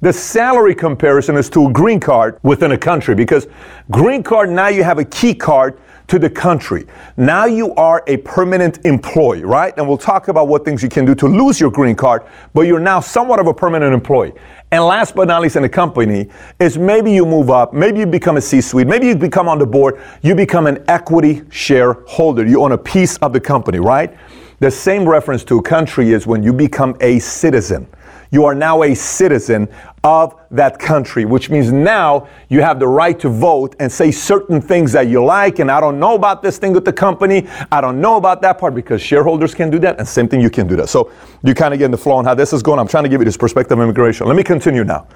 The 0.00 0.12
salary 0.12 0.76
comparison 0.76 1.36
is 1.36 1.50
to 1.50 1.66
a 1.66 1.72
green 1.72 1.98
card 1.98 2.38
within 2.44 2.70
a 2.70 2.78
country 2.78 3.16
because 3.16 3.48
green 3.90 4.22
card, 4.22 4.48
now 4.48 4.68
you 4.68 4.84
have 4.84 5.00
a 5.00 5.04
key 5.04 5.34
card 5.34 5.80
to 6.08 6.18
the 6.18 6.30
country. 6.30 6.86
Now 7.16 7.46
you 7.46 7.74
are 7.74 8.02
a 8.06 8.18
permanent 8.18 8.84
employee, 8.84 9.44
right? 9.44 9.74
And 9.76 9.88
we'll 9.88 9.98
talk 9.98 10.28
about 10.28 10.48
what 10.48 10.64
things 10.64 10.82
you 10.82 10.88
can 10.88 11.04
do 11.04 11.14
to 11.16 11.26
lose 11.26 11.60
your 11.60 11.70
green 11.70 11.96
card, 11.96 12.22
but 12.54 12.62
you're 12.62 12.80
now 12.80 13.00
somewhat 13.00 13.40
of 13.40 13.46
a 13.46 13.54
permanent 13.54 13.92
employee. 13.92 14.32
And 14.70 14.84
last 14.84 15.14
but 15.14 15.28
not 15.28 15.42
least 15.42 15.56
in 15.56 15.62
the 15.62 15.68
company 15.68 16.28
is 16.58 16.78
maybe 16.78 17.12
you 17.12 17.24
move 17.24 17.50
up, 17.50 17.72
maybe 17.72 18.00
you 18.00 18.06
become 18.06 18.36
a 18.36 18.40
C-suite, 18.40 18.86
maybe 18.86 19.06
you 19.06 19.16
become 19.16 19.48
on 19.48 19.58
the 19.58 19.66
board, 19.66 20.00
you 20.22 20.34
become 20.34 20.66
an 20.66 20.84
equity 20.88 21.42
shareholder. 21.50 22.46
You 22.46 22.62
own 22.62 22.72
a 22.72 22.78
piece 22.78 23.16
of 23.18 23.32
the 23.32 23.40
company, 23.40 23.78
right? 23.78 24.16
The 24.58 24.70
same 24.70 25.08
reference 25.08 25.44
to 25.44 25.58
a 25.58 25.62
country 25.62 26.12
is 26.12 26.26
when 26.26 26.42
you 26.42 26.52
become 26.52 26.96
a 27.00 27.18
citizen 27.18 27.86
you 28.30 28.44
are 28.44 28.54
now 28.54 28.82
a 28.82 28.94
citizen 28.94 29.68
of 30.04 30.36
that 30.50 30.78
country, 30.78 31.24
which 31.24 31.50
means 31.50 31.72
now 31.72 32.28
you 32.48 32.60
have 32.60 32.78
the 32.78 32.86
right 32.86 33.18
to 33.18 33.28
vote 33.28 33.74
and 33.80 33.90
say 33.90 34.10
certain 34.10 34.60
things 34.60 34.92
that 34.92 35.08
you 35.08 35.24
like. 35.24 35.58
And 35.58 35.70
I 35.70 35.80
don't 35.80 35.98
know 35.98 36.14
about 36.14 36.42
this 36.42 36.58
thing 36.58 36.72
with 36.72 36.84
the 36.84 36.92
company. 36.92 37.48
I 37.72 37.80
don't 37.80 38.00
know 38.00 38.16
about 38.16 38.40
that 38.42 38.58
part 38.58 38.74
because 38.74 39.02
shareholders 39.02 39.54
can 39.54 39.70
do 39.70 39.78
that. 39.80 39.98
And 39.98 40.06
same 40.06 40.28
thing, 40.28 40.40
you 40.40 40.50
can 40.50 40.66
do 40.66 40.76
that. 40.76 40.88
So 40.88 41.10
you 41.42 41.54
kind 41.54 41.74
of 41.74 41.78
get 41.78 41.86
in 41.86 41.90
the 41.90 41.98
flow 41.98 42.16
on 42.16 42.24
how 42.24 42.34
this 42.34 42.52
is 42.52 42.62
going. 42.62 42.78
I'm 42.78 42.88
trying 42.88 43.04
to 43.04 43.10
give 43.10 43.20
you 43.20 43.24
this 43.24 43.36
perspective 43.36 43.78
of 43.78 43.82
immigration. 43.82 44.26
Let 44.26 44.36
me 44.36 44.44
continue 44.44 44.84
now. 44.84 45.06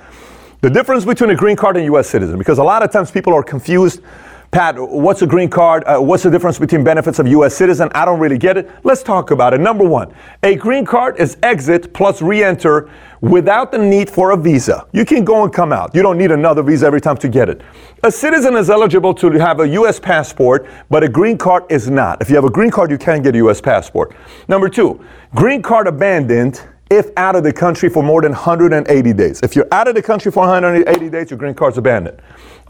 The 0.60 0.70
difference 0.70 1.04
between 1.04 1.30
a 1.30 1.36
green 1.36 1.56
card 1.56 1.76
and 1.76 1.86
U.S. 1.86 2.08
citizen, 2.08 2.36
because 2.36 2.58
a 2.58 2.64
lot 2.64 2.82
of 2.82 2.90
times 2.90 3.10
people 3.10 3.32
are 3.32 3.42
confused 3.42 4.02
Pat, 4.50 4.76
what's 4.76 5.22
a 5.22 5.28
green 5.28 5.48
card? 5.48 5.84
Uh, 5.86 6.00
what's 6.00 6.24
the 6.24 6.30
difference 6.30 6.58
between 6.58 6.82
benefits 6.82 7.20
of 7.20 7.28
U.S. 7.28 7.54
citizen? 7.54 7.88
I 7.94 8.04
don't 8.04 8.18
really 8.18 8.36
get 8.36 8.56
it. 8.56 8.68
Let's 8.82 9.00
talk 9.00 9.30
about 9.30 9.54
it. 9.54 9.60
Number 9.60 9.84
one, 9.84 10.12
a 10.42 10.56
green 10.56 10.84
card 10.84 11.20
is 11.20 11.36
exit 11.44 11.92
plus 11.92 12.20
re-enter 12.20 12.90
without 13.20 13.70
the 13.70 13.78
need 13.78 14.10
for 14.10 14.32
a 14.32 14.36
visa. 14.36 14.88
You 14.92 15.04
can 15.04 15.24
go 15.24 15.44
and 15.44 15.52
come 15.52 15.72
out. 15.72 15.94
You 15.94 16.02
don't 16.02 16.18
need 16.18 16.32
another 16.32 16.64
visa 16.64 16.86
every 16.86 17.00
time 17.00 17.16
to 17.18 17.28
get 17.28 17.48
it. 17.48 17.62
A 18.02 18.10
citizen 18.10 18.56
is 18.56 18.70
eligible 18.70 19.14
to 19.14 19.30
have 19.38 19.60
a 19.60 19.68
U.S. 19.68 20.00
passport, 20.00 20.66
but 20.88 21.04
a 21.04 21.08
green 21.08 21.38
card 21.38 21.62
is 21.68 21.88
not. 21.88 22.20
If 22.20 22.28
you 22.28 22.34
have 22.34 22.44
a 22.44 22.50
green 22.50 22.72
card, 22.72 22.90
you 22.90 22.98
can't 22.98 23.22
get 23.22 23.36
a 23.36 23.38
U.S. 23.38 23.60
passport. 23.60 24.16
Number 24.48 24.68
two, 24.68 25.04
green 25.32 25.62
card 25.62 25.86
abandoned 25.86 26.60
if 26.90 27.10
out 27.16 27.36
of 27.36 27.44
the 27.44 27.52
country 27.52 27.88
for 27.88 28.02
more 28.02 28.20
than 28.20 28.32
180 28.32 29.12
days. 29.12 29.40
If 29.44 29.54
you're 29.54 29.68
out 29.70 29.86
of 29.86 29.94
the 29.94 30.02
country 30.02 30.32
for 30.32 30.40
180 30.40 31.08
days, 31.08 31.30
your 31.30 31.38
green 31.38 31.54
card's 31.54 31.78
abandoned. 31.78 32.20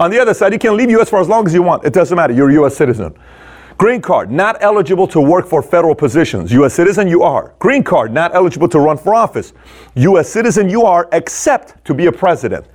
On 0.01 0.11
the 0.11 0.19
other 0.19 0.33
side, 0.33 0.55
you 0.55 0.59
can 0.59 0.79
leave 0.79 0.89
U.S. 0.93 1.11
for 1.11 1.21
as 1.21 1.29
long 1.29 1.47
as 1.47 1.53
you 1.53 1.63
want. 1.63 1.85
It 1.85 1.93
doesn't 1.93 2.17
matter. 2.17 2.33
You're 2.33 2.49
a 2.49 2.55
U.S. 2.55 2.75
citizen. 2.75 3.15
Green 3.77 4.01
card, 4.01 4.31
not 4.31 4.57
eligible 4.63 5.07
to 5.09 5.21
work 5.21 5.47
for 5.47 5.63
federal 5.63 5.95
positions. 5.95 6.51
U.S. 6.53 6.73
citizen, 6.73 7.07
you 7.07 7.23
are. 7.23 7.55
Green 7.59 7.83
card, 7.85 8.11
not 8.11 8.35
eligible 8.35 8.67
to 8.71 8.81
run 8.81 8.97
for 8.97 9.15
office. 9.15 9.53
U.S. 9.97 10.27
citizen, 10.27 10.71
you 10.71 10.85
are, 10.87 11.07
except 11.13 11.85
to 11.85 11.93
be 11.93 12.07
a 12.07 12.13
president. 12.13 12.67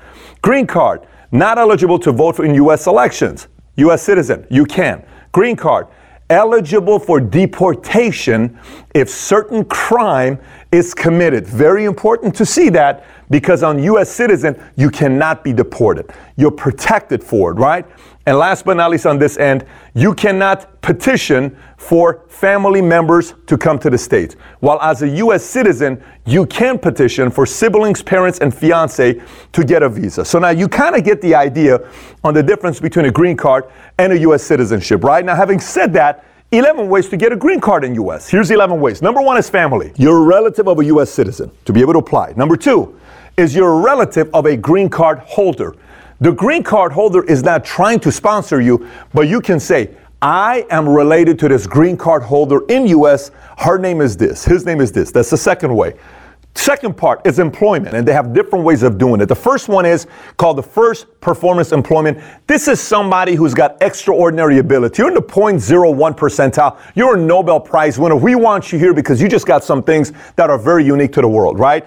Green 0.43 0.67
card, 0.67 1.07
not 1.31 1.57
eligible 1.57 1.97
to 1.97 2.11
vote 2.11 2.39
in 2.39 2.53
U.S. 2.53 2.85
elections. 2.85 3.47
U.S. 3.77 4.03
citizen, 4.03 4.45
you 4.51 4.63
can. 4.63 5.03
Green 5.31 5.55
card, 5.55 5.87
eligible 6.29 6.99
for 6.99 7.19
deportation 7.19 8.59
if 8.93 9.09
certain 9.09 9.63
crime 9.65 10.39
is 10.71 10.93
committed. 10.93 11.45
Very 11.45 11.85
important 11.85 12.35
to 12.35 12.45
see 12.45 12.69
that 12.69 13.05
because 13.29 13.63
on 13.63 13.81
US 13.83 14.09
citizen, 14.09 14.61
you 14.75 14.89
cannot 14.89 15.43
be 15.43 15.53
deported. 15.53 16.11
You're 16.35 16.51
protected 16.51 17.23
for 17.23 17.51
it, 17.51 17.55
right? 17.55 17.85
And 18.27 18.39
last 18.39 18.65
but 18.65 18.75
not 18.77 18.89
least 18.89 19.05
on 19.05 19.19
this 19.19 19.37
end, 19.37 19.65
you 19.93 20.13
cannot 20.15 20.81
petition 20.81 21.55
for 21.77 22.23
family 22.27 22.81
members 22.81 23.35
to 23.45 23.55
come 23.55 23.77
to 23.79 23.89
the 23.89 23.97
States. 23.97 24.35
While 24.61 24.81
as 24.81 25.03
a 25.03 25.07
US 25.07 25.45
citizen, 25.45 26.03
you 26.25 26.47
can 26.47 26.79
petition 26.79 27.29
for 27.29 27.45
siblings, 27.45 28.01
parents, 28.01 28.39
and 28.39 28.53
fiance 28.53 29.21
to 29.51 29.63
get 29.63 29.83
a 29.83 29.89
visa. 29.89 30.25
So 30.25 30.39
now 30.39 30.49
you 30.49 30.67
kind 30.67 30.95
of 30.95 31.03
get 31.03 31.21
the 31.21 31.35
idea 31.35 31.87
on 32.23 32.33
the 32.33 32.41
difference 32.41 32.79
between 32.79 33.05
a 33.05 33.11
green 33.11 33.37
card 33.37 33.65
and 33.99 34.11
a 34.11 34.19
US 34.19 34.41
citizenship, 34.41 35.03
right? 35.03 35.23
Now, 35.23 35.35
having 35.35 35.59
said 35.59 35.93
that, 35.93 36.25
11 36.51 36.89
ways 36.89 37.09
to 37.09 37.17
get 37.17 37.31
a 37.31 37.35
green 37.35 37.59
card 37.59 37.83
in 37.83 37.93
US. 37.95 38.27
Here's 38.27 38.49
11 38.49 38.79
ways. 38.79 39.01
Number 39.03 39.21
one 39.21 39.37
is 39.37 39.49
family. 39.49 39.91
You're 39.97 40.17
a 40.17 40.25
relative 40.25 40.67
of 40.67 40.79
a 40.79 40.85
US 40.85 41.11
citizen 41.11 41.51
to 41.65 41.73
be 41.73 41.81
able 41.81 41.93
to 41.93 41.99
apply. 41.99 42.33
Number 42.35 42.55
two 42.57 42.99
is 43.37 43.53
you're 43.53 43.71
a 43.71 43.81
relative 43.81 44.29
of 44.33 44.45
a 44.45 44.55
green 44.55 44.89
card 44.89 45.19
holder. 45.19 45.75
The 46.21 46.31
green 46.31 46.63
card 46.63 46.93
holder 46.93 47.23
is 47.25 47.43
not 47.43 47.65
trying 47.65 47.99
to 48.01 48.11
sponsor 48.11 48.61
you, 48.61 48.87
but 49.13 49.27
you 49.27 49.41
can 49.41 49.59
say, 49.59 49.95
I 50.21 50.65
am 50.69 50.87
related 50.87 51.37
to 51.39 51.49
this 51.49 51.67
green 51.67 51.97
card 51.97 52.23
holder 52.23 52.61
in 52.69 52.87
US. 52.87 53.31
Her 53.57 53.77
name 53.77 53.99
is 53.99 54.15
this. 54.15 54.45
His 54.45 54.65
name 54.65 54.79
is 54.79 54.91
this. 54.91 55.11
That's 55.11 55.29
the 55.29 55.37
second 55.37 55.75
way. 55.75 55.93
Second 56.57 56.95
part 56.95 57.19
is 57.27 57.37
employment, 57.37 57.95
and 57.95 58.07
they 58.07 58.13
have 58.13 58.33
different 58.33 58.63
ways 58.63 58.81
of 58.81 58.97
doing 58.97 59.19
it. 59.19 59.25
The 59.25 59.35
first 59.35 59.67
one 59.67 59.85
is 59.85 60.07
called 60.37 60.57
the 60.57 60.63
first 60.63 61.05
preference 61.19 61.73
employment. 61.73 62.17
This 62.47 62.69
is 62.69 62.79
somebody 62.79 63.35
who's 63.35 63.53
got 63.53 63.75
extraordinary 63.81 64.59
ability. 64.59 65.01
You're 65.01 65.09
in 65.09 65.15
the 65.15 65.21
0.01 65.21 66.15
percentile. 66.15 66.79
You're 66.95 67.17
a 67.17 67.19
Nobel 67.19 67.59
Prize 67.59 67.99
winner. 67.99 68.15
We 68.15 68.35
want 68.35 68.71
you 68.71 68.79
here 68.79 68.93
because 68.93 69.21
you 69.21 69.27
just 69.27 69.45
got 69.45 69.65
some 69.65 69.83
things 69.83 70.13
that 70.37 70.49
are 70.49 70.57
very 70.57 70.85
unique 70.85 71.11
to 71.13 71.21
the 71.21 71.27
world, 71.27 71.59
right? 71.59 71.85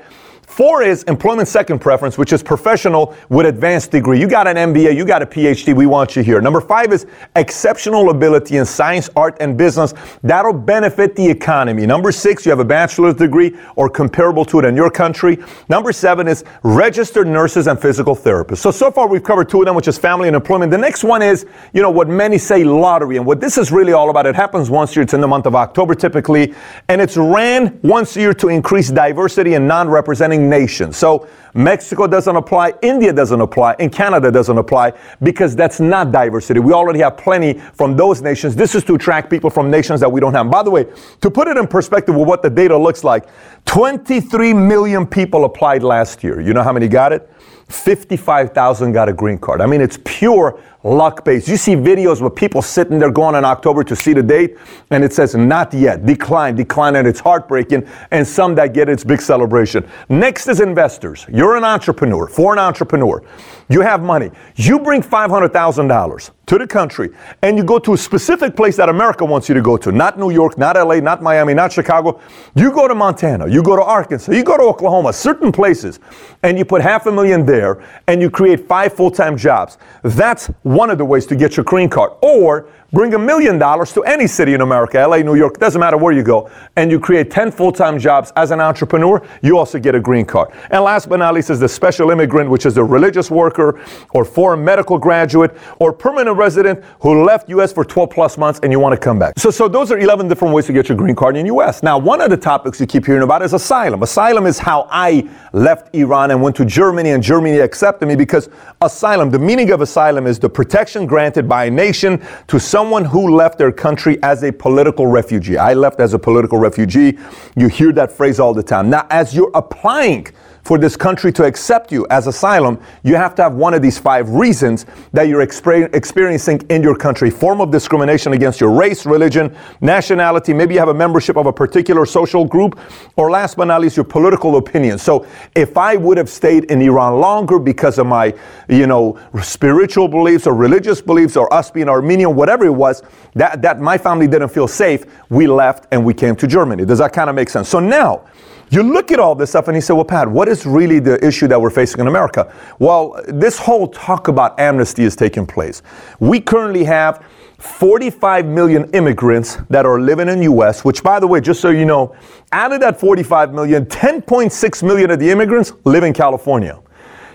Four 0.58 0.82
is 0.82 1.04
employment 1.04 1.46
second 1.46 1.78
preference, 1.78 2.18
which 2.18 2.32
is 2.32 2.42
professional 2.42 3.14
with 3.28 3.46
advanced 3.46 3.92
degree. 3.92 4.18
You 4.18 4.26
got 4.26 4.48
an 4.48 4.56
MBA, 4.56 4.96
you 4.96 5.04
got 5.04 5.22
a 5.22 5.26
PhD, 5.26 5.72
we 5.72 5.86
want 5.86 6.16
you 6.16 6.24
here. 6.24 6.40
Number 6.40 6.60
five 6.60 6.92
is 6.92 7.06
exceptional 7.36 8.10
ability 8.10 8.56
in 8.56 8.64
science, 8.64 9.08
art, 9.14 9.36
and 9.38 9.56
business. 9.56 9.94
That'll 10.24 10.52
benefit 10.52 11.14
the 11.14 11.24
economy. 11.24 11.86
Number 11.86 12.10
six, 12.10 12.44
you 12.44 12.50
have 12.50 12.58
a 12.58 12.64
bachelor's 12.64 13.14
degree 13.14 13.56
or 13.76 13.88
comparable 13.88 14.44
to 14.46 14.58
it 14.58 14.64
in 14.64 14.74
your 14.74 14.90
country. 14.90 15.38
Number 15.68 15.92
seven 15.92 16.26
is 16.26 16.42
registered 16.64 17.28
nurses 17.28 17.68
and 17.68 17.80
physical 17.80 18.16
therapists. 18.16 18.58
So, 18.58 18.72
so 18.72 18.90
far 18.90 19.06
we've 19.06 19.22
covered 19.22 19.48
two 19.48 19.60
of 19.60 19.66
them, 19.66 19.76
which 19.76 19.86
is 19.86 19.96
family 19.96 20.26
and 20.26 20.34
employment. 20.34 20.72
The 20.72 20.78
next 20.78 21.04
one 21.04 21.22
is, 21.22 21.46
you 21.72 21.82
know, 21.82 21.90
what 21.90 22.08
many 22.08 22.36
say 22.36 22.64
lottery. 22.64 23.16
And 23.16 23.24
what 23.24 23.40
this 23.40 23.58
is 23.58 23.70
really 23.70 23.92
all 23.92 24.10
about, 24.10 24.26
it 24.26 24.34
happens 24.34 24.70
once 24.70 24.90
a 24.90 24.94
year. 24.96 25.02
It's 25.04 25.14
in 25.14 25.20
the 25.20 25.28
month 25.28 25.46
of 25.46 25.54
October 25.54 25.94
typically. 25.94 26.52
And 26.88 27.00
it's 27.00 27.16
ran 27.16 27.78
once 27.84 28.16
a 28.16 28.20
year 28.22 28.34
to 28.34 28.48
increase 28.48 28.90
diversity 28.90 29.54
and 29.54 29.68
non-representing 29.68 30.47
nations. 30.48 30.96
So 30.96 31.28
Mexico 31.54 32.06
doesn't 32.06 32.36
apply, 32.36 32.74
India 32.82 33.12
doesn't 33.12 33.40
apply, 33.40 33.74
and 33.78 33.92
Canada 33.92 34.30
doesn't 34.30 34.58
apply 34.58 34.92
because 35.22 35.56
that's 35.56 35.80
not 35.80 36.12
diversity. 36.12 36.60
We 36.60 36.72
already 36.72 37.00
have 37.00 37.16
plenty 37.16 37.54
from 37.54 37.96
those 37.96 38.22
nations. 38.22 38.54
This 38.54 38.74
is 38.74 38.84
to 38.84 38.94
attract 38.94 39.30
people 39.30 39.50
from 39.50 39.70
nations 39.70 40.00
that 40.00 40.10
we 40.10 40.20
don't 40.20 40.34
have. 40.34 40.50
By 40.50 40.62
the 40.62 40.70
way, 40.70 40.86
to 41.20 41.30
put 41.30 41.48
it 41.48 41.56
in 41.56 41.66
perspective 41.66 42.14
with 42.14 42.28
what 42.28 42.42
the 42.42 42.50
data 42.50 42.76
looks 42.76 43.02
like, 43.04 43.28
23 43.64 44.54
million 44.54 45.06
people 45.06 45.44
applied 45.44 45.82
last 45.82 46.22
year. 46.22 46.40
You 46.40 46.54
know 46.54 46.62
how 46.62 46.72
many 46.72 46.88
got 46.88 47.12
it? 47.12 47.30
55,000 47.68 48.92
got 48.92 49.08
a 49.08 49.12
green 49.12 49.38
card. 49.38 49.60
I 49.60 49.66
mean, 49.66 49.80
it's 49.80 49.98
pure 50.04 50.60
luck 50.88 51.24
based. 51.24 51.48
You 51.48 51.56
see 51.56 51.74
videos 51.74 52.20
where 52.20 52.30
people 52.30 52.62
sitting 52.62 52.98
there 52.98 53.10
going 53.10 53.34
in 53.34 53.44
October 53.44 53.84
to 53.84 53.94
see 53.94 54.12
the 54.12 54.22
date, 54.22 54.56
and 54.90 55.04
it 55.04 55.12
says 55.12 55.34
not 55.34 55.72
yet, 55.74 56.06
decline, 56.06 56.54
decline, 56.56 56.96
and 56.96 57.06
it's 57.06 57.20
heartbreaking. 57.20 57.86
And 58.10 58.26
some 58.26 58.54
that 58.56 58.74
get 58.74 58.88
it, 58.88 58.92
it's 58.92 59.04
big 59.04 59.20
celebration. 59.20 59.88
Next 60.08 60.48
is 60.48 60.60
investors. 60.60 61.26
You're 61.28 61.56
an 61.56 61.64
entrepreneur, 61.64 62.26
foreign 62.26 62.58
entrepreneur. 62.58 63.22
You 63.68 63.82
have 63.82 64.02
money. 64.02 64.30
You 64.56 64.78
bring 64.78 65.02
$500,000 65.02 66.30
to 66.48 66.58
the 66.58 66.66
country 66.66 67.10
and 67.42 67.58
you 67.58 67.62
go 67.62 67.78
to 67.78 67.92
a 67.92 67.98
specific 67.98 68.56
place 68.56 68.76
that 68.76 68.88
America 68.88 69.24
wants 69.24 69.48
you 69.48 69.54
to 69.54 69.60
go 69.60 69.76
to, 69.76 69.92
not 69.92 70.18
New 70.18 70.30
York, 70.30 70.56
not 70.56 70.76
LA, 70.76 71.00
not 71.00 71.22
Miami, 71.22 71.52
not 71.52 71.70
Chicago. 71.70 72.18
You 72.54 72.72
go 72.72 72.88
to 72.88 72.94
Montana, 72.94 73.46
you 73.46 73.62
go 73.62 73.76
to 73.76 73.82
Arkansas, 73.82 74.32
you 74.32 74.42
go 74.42 74.56
to 74.56 74.62
Oklahoma, 74.62 75.12
certain 75.12 75.52
places, 75.52 76.00
and 76.42 76.56
you 76.56 76.64
put 76.64 76.80
half 76.80 77.04
a 77.06 77.12
million 77.12 77.44
there 77.44 77.84
and 78.06 78.22
you 78.22 78.30
create 78.30 78.66
five 78.66 78.94
full 78.94 79.10
time 79.10 79.36
jobs. 79.36 79.76
That's 80.02 80.46
one 80.78 80.90
of 80.90 80.96
the 80.96 81.04
ways 81.04 81.26
to 81.26 81.34
get 81.34 81.56
your 81.56 81.64
green 81.64 81.88
card. 81.88 82.12
Or 82.22 82.68
Bring 82.90 83.12
a 83.12 83.18
million 83.18 83.58
dollars 83.58 83.92
to 83.92 84.02
any 84.04 84.26
city 84.26 84.54
in 84.54 84.62
America, 84.62 85.06
LA, 85.06 85.18
New 85.18 85.34
York, 85.34 85.58
doesn't 85.58 85.78
matter 85.78 85.98
where 85.98 86.14
you 86.14 86.22
go, 86.22 86.48
and 86.76 86.90
you 86.90 86.98
create 86.98 87.30
10 87.30 87.50
full 87.50 87.70
time 87.70 87.98
jobs 87.98 88.32
as 88.34 88.50
an 88.50 88.62
entrepreneur, 88.62 89.22
you 89.42 89.58
also 89.58 89.78
get 89.78 89.94
a 89.94 90.00
green 90.00 90.24
card. 90.24 90.48
And 90.70 90.82
last 90.82 91.06
but 91.06 91.18
not 91.18 91.34
least 91.34 91.50
is 91.50 91.60
the 91.60 91.68
special 91.68 92.10
immigrant, 92.10 92.48
which 92.48 92.64
is 92.64 92.78
a 92.78 92.82
religious 92.82 93.30
worker 93.30 93.78
or 94.12 94.24
foreign 94.24 94.64
medical 94.64 94.96
graduate 94.96 95.54
or 95.80 95.92
permanent 95.92 96.38
resident 96.38 96.82
who 97.00 97.24
left 97.24 97.50
US 97.50 97.74
for 97.74 97.84
12 97.84 98.08
plus 98.08 98.38
months 98.38 98.58
and 98.62 98.72
you 98.72 98.80
want 98.80 98.94
to 98.94 98.98
come 98.98 99.18
back. 99.18 99.38
So, 99.38 99.50
so 99.50 99.68
those 99.68 99.92
are 99.92 99.98
11 99.98 100.26
different 100.26 100.54
ways 100.54 100.64
to 100.64 100.72
get 100.72 100.88
your 100.88 100.96
green 100.96 101.14
card 101.14 101.36
in 101.36 101.46
the 101.46 101.54
US. 101.56 101.82
Now, 101.82 101.98
one 101.98 102.22
of 102.22 102.30
the 102.30 102.38
topics 102.38 102.80
you 102.80 102.86
keep 102.86 103.04
hearing 103.04 103.22
about 103.22 103.42
is 103.42 103.52
asylum. 103.52 104.02
Asylum 104.02 104.46
is 104.46 104.58
how 104.58 104.88
I 104.90 105.28
left 105.52 105.94
Iran 105.94 106.30
and 106.30 106.40
went 106.40 106.56
to 106.56 106.64
Germany, 106.64 107.10
and 107.10 107.22
Germany 107.22 107.58
accepted 107.58 108.06
me 108.06 108.16
because 108.16 108.48
asylum, 108.80 109.28
the 109.28 109.38
meaning 109.38 109.72
of 109.72 109.82
asylum 109.82 110.26
is 110.26 110.38
the 110.38 110.48
protection 110.48 111.04
granted 111.04 111.46
by 111.46 111.66
a 111.66 111.70
nation 111.70 112.26
to 112.46 112.58
someone 112.78 113.04
who 113.04 113.34
left 113.34 113.58
their 113.58 113.72
country 113.72 114.22
as 114.22 114.44
a 114.44 114.52
political 114.52 115.08
refugee. 115.08 115.58
I 115.58 115.74
left 115.74 115.98
as 115.98 116.14
a 116.14 116.18
political 116.18 116.58
refugee. 116.58 117.18
You 117.56 117.66
hear 117.66 117.90
that 117.94 118.12
phrase 118.12 118.38
all 118.38 118.54
the 118.54 118.62
time. 118.62 118.88
Now, 118.88 119.04
as 119.10 119.34
you're 119.34 119.50
applying 119.52 120.28
for 120.68 120.76
this 120.76 120.96
country 120.96 121.32
to 121.32 121.44
accept 121.44 121.90
you 121.90 122.06
as 122.10 122.26
asylum, 122.26 122.78
you 123.02 123.16
have 123.16 123.34
to 123.34 123.42
have 123.42 123.54
one 123.54 123.72
of 123.72 123.80
these 123.80 123.98
five 123.98 124.28
reasons 124.28 124.84
that 125.14 125.26
you're 125.26 125.44
exper- 125.44 125.92
experiencing 125.94 126.60
in 126.68 126.82
your 126.82 126.94
country. 126.94 127.30
Form 127.30 127.62
of 127.62 127.70
discrimination 127.70 128.34
against 128.34 128.60
your 128.60 128.70
race, 128.70 129.06
religion, 129.06 129.56
nationality, 129.80 130.52
maybe 130.52 130.74
you 130.74 130.80
have 130.80 130.90
a 130.90 130.94
membership 130.94 131.38
of 131.38 131.46
a 131.46 131.52
particular 131.52 132.04
social 132.04 132.44
group, 132.44 132.78
or 133.16 133.30
last 133.30 133.56
but 133.56 133.64
not 133.64 133.80
least, 133.80 133.96
your 133.96 134.04
political 134.04 134.58
opinion. 134.58 134.98
So 134.98 135.26
if 135.54 135.78
I 135.78 135.96
would 135.96 136.18
have 136.18 136.28
stayed 136.28 136.64
in 136.64 136.82
Iran 136.82 137.18
longer 137.18 137.58
because 137.58 137.96
of 137.96 138.06
my, 138.06 138.34
you 138.68 138.86
know, 138.86 139.18
spiritual 139.42 140.06
beliefs 140.06 140.46
or 140.46 140.54
religious 140.54 141.00
beliefs 141.00 141.34
or 141.34 141.50
us 141.50 141.70
being 141.70 141.88
Armenian, 141.88 142.36
whatever 142.36 142.67
it 142.68 142.74
was, 142.74 143.02
that, 143.34 143.60
that 143.62 143.80
my 143.80 143.98
family 143.98 144.28
didn't 144.28 144.50
feel 144.50 144.68
safe, 144.68 145.04
we 145.28 145.46
left 145.46 145.86
and 145.90 146.04
we 146.04 146.14
came 146.14 146.36
to 146.36 146.46
Germany. 146.46 146.84
Does 146.84 146.98
that 147.00 147.12
kind 147.12 147.28
of 147.28 147.34
make 147.34 147.48
sense? 147.48 147.68
So 147.68 147.80
now, 147.80 148.24
you 148.70 148.82
look 148.82 149.10
at 149.10 149.18
all 149.18 149.34
this 149.34 149.50
stuff 149.50 149.68
and 149.68 149.76
you 149.76 149.80
say, 149.80 149.94
well, 149.94 150.04
Pat, 150.04 150.28
what 150.28 150.46
is 150.46 150.66
really 150.66 150.98
the 150.98 151.24
issue 151.26 151.48
that 151.48 151.60
we're 151.60 151.70
facing 151.70 152.00
in 152.00 152.06
America? 152.06 152.52
Well, 152.78 153.20
this 153.26 153.58
whole 153.58 153.88
talk 153.88 154.28
about 154.28 154.58
amnesty 154.60 155.04
is 155.04 155.16
taking 155.16 155.46
place. 155.46 155.82
We 156.20 156.40
currently 156.40 156.84
have 156.84 157.24
45 157.58 158.46
million 158.46 158.90
immigrants 158.92 159.56
that 159.68 159.84
are 159.84 160.00
living 160.00 160.28
in 160.28 160.42
US, 160.42 160.84
which 160.84 161.02
by 161.02 161.18
the 161.18 161.26
way, 161.26 161.40
just 161.40 161.60
so 161.60 161.70
you 161.70 161.84
know, 161.84 162.14
out 162.52 162.72
of 162.72 162.80
that 162.80 163.00
45 163.00 163.52
million, 163.52 163.84
10.6 163.86 164.82
million 164.82 165.10
of 165.10 165.18
the 165.18 165.30
immigrants 165.30 165.72
live 165.84 166.04
in 166.04 166.12
California. 166.12 166.78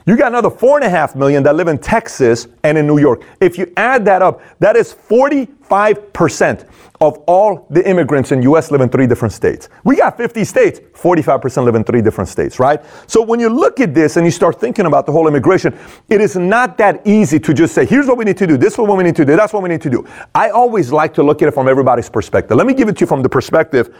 You 0.05 0.17
got 0.17 0.27
another 0.27 0.50
four 0.50 0.77
and 0.77 0.86
a 0.86 0.89
half 0.89 1.15
million 1.15 1.43
that 1.43 1.55
live 1.55 1.69
in 1.69 1.77
Texas 1.77 2.48
and 2.63 2.77
in 2.77 2.86
New 2.86 2.98
York. 2.98 3.24
If 3.39 3.57
you 3.57 3.72
add 3.77 4.03
that 4.05 4.22
up, 4.22 4.41
that 4.60 4.75
is 4.75 4.93
45% 4.93 6.67
of 7.00 7.17
all 7.19 7.65
the 7.69 7.88
immigrants 7.89 8.31
in 8.33 8.41
US 8.43 8.69
live 8.69 8.81
in 8.81 8.89
three 8.89 9.07
different 9.07 9.33
states. 9.33 9.69
We 9.86 9.95
got 9.95 10.17
50 10.17 10.43
states, 10.43 10.79
45% 10.93 11.63
live 11.63 11.75
in 11.75 11.86
three 11.86 12.01
different 12.01 12.29
states, 12.29 12.60
right? 12.60 12.81
So 13.07 13.22
when 13.22 13.39
you 13.39 13.50
look 13.50 13.79
at 13.79 13.93
this 13.93 14.17
and 14.17 14.25
you 14.25 14.31
start 14.31 14.60
thinking 14.60 14.86
about 14.88 15.05
the 15.05 15.12
whole 15.13 15.27
immigration, 15.27 15.77
it 16.10 16.19
is 16.19 16.36
not 16.36 16.77
that 16.79 17.05
easy 17.05 17.39
to 17.39 17.53
just 17.53 17.74
say, 17.74 17.86
here's 17.86 18.07
what 18.07 18.17
we 18.17 18.25
need 18.25 18.38
to 18.38 18.48
do, 18.48 18.57
this 18.57 18.74
is 18.74 18.79
what 18.79 18.98
we 18.98 19.03
need 19.03 19.15
to 19.15 19.25
do, 19.25 19.36
that's 19.38 19.53
what 19.53 19.63
we 19.63 19.69
need 19.69 19.81
to 19.81 19.89
do. 19.89 20.05
I 20.36 20.50
always 20.50 20.91
like 20.91 21.13
to 21.15 21.24
look 21.24 21.41
at 21.41 21.48
it 21.48 21.53
from 21.53 21.69
everybody's 21.69 22.10
perspective. 22.10 22.57
Let 22.57 22.67
me 22.67 22.74
give 22.74 22.89
it 22.89 22.98
to 22.98 23.01
you 23.01 23.07
from 23.07 23.22
the 23.22 23.29
perspective 23.29 23.95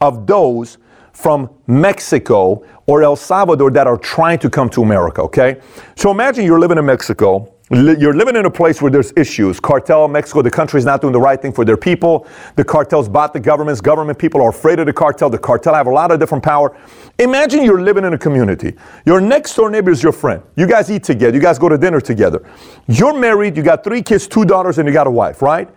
of 0.00 0.26
those 0.26 0.78
from 1.18 1.50
Mexico 1.66 2.64
or 2.86 3.02
El 3.02 3.16
Salvador 3.16 3.72
that 3.72 3.88
are 3.88 3.98
trying 3.98 4.38
to 4.38 4.48
come 4.48 4.70
to 4.70 4.84
America, 4.84 5.20
okay? 5.20 5.60
So 5.96 6.12
imagine 6.12 6.44
you're 6.44 6.60
living 6.60 6.78
in 6.78 6.86
Mexico. 6.86 7.52
You're 7.70 8.14
living 8.14 8.36
in 8.36 8.46
a 8.46 8.50
place 8.50 8.80
where 8.80 8.90
there's 8.90 9.12
issues. 9.16 9.58
Cartel, 9.58 10.06
Mexico, 10.06 10.42
the 10.42 10.50
country 10.50 10.78
is 10.78 10.84
not 10.84 11.00
doing 11.00 11.12
the 11.12 11.20
right 11.20 11.42
thing 11.42 11.52
for 11.52 11.64
their 11.64 11.76
people. 11.76 12.28
The 12.54 12.64
cartels 12.64 13.08
bought 13.08 13.32
the 13.32 13.40
governments. 13.40 13.80
Government 13.80 14.16
people 14.16 14.40
are 14.40 14.50
afraid 14.50 14.78
of 14.78 14.86
the 14.86 14.92
cartel. 14.92 15.28
The 15.28 15.38
cartel 15.38 15.74
have 15.74 15.88
a 15.88 15.90
lot 15.90 16.12
of 16.12 16.20
different 16.20 16.44
power. 16.44 16.74
Imagine 17.18 17.64
you're 17.64 17.82
living 17.82 18.04
in 18.04 18.14
a 18.14 18.18
community. 18.18 18.74
Your 19.04 19.20
next 19.20 19.56
door 19.56 19.70
neighbor 19.70 19.90
is 19.90 20.02
your 20.02 20.12
friend. 20.12 20.40
You 20.54 20.68
guys 20.68 20.88
eat 20.88 21.02
together. 21.02 21.34
You 21.34 21.42
guys 21.42 21.58
go 21.58 21.68
to 21.68 21.76
dinner 21.76 22.00
together. 22.00 22.48
You're 22.86 23.18
married. 23.18 23.56
You 23.56 23.64
got 23.64 23.82
three 23.82 24.02
kids, 24.02 24.28
two 24.28 24.44
daughters, 24.44 24.78
and 24.78 24.86
you 24.86 24.94
got 24.94 25.08
a 25.08 25.10
wife, 25.10 25.42
right? 25.42 25.68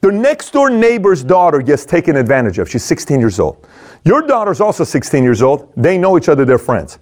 The 0.00 0.12
next 0.12 0.52
door 0.52 0.70
neighbor's 0.70 1.24
daughter 1.24 1.60
gets 1.60 1.84
taken 1.84 2.16
advantage 2.16 2.58
of. 2.58 2.70
She's 2.70 2.84
16 2.84 3.18
years 3.18 3.40
old. 3.40 3.66
Your 4.04 4.22
daughter's 4.26 4.60
also 4.60 4.84
16 4.84 5.24
years 5.24 5.42
old. 5.42 5.72
They 5.76 5.98
know 5.98 6.16
each 6.16 6.28
other, 6.28 6.44
they're 6.44 6.58
friends. 6.58 6.98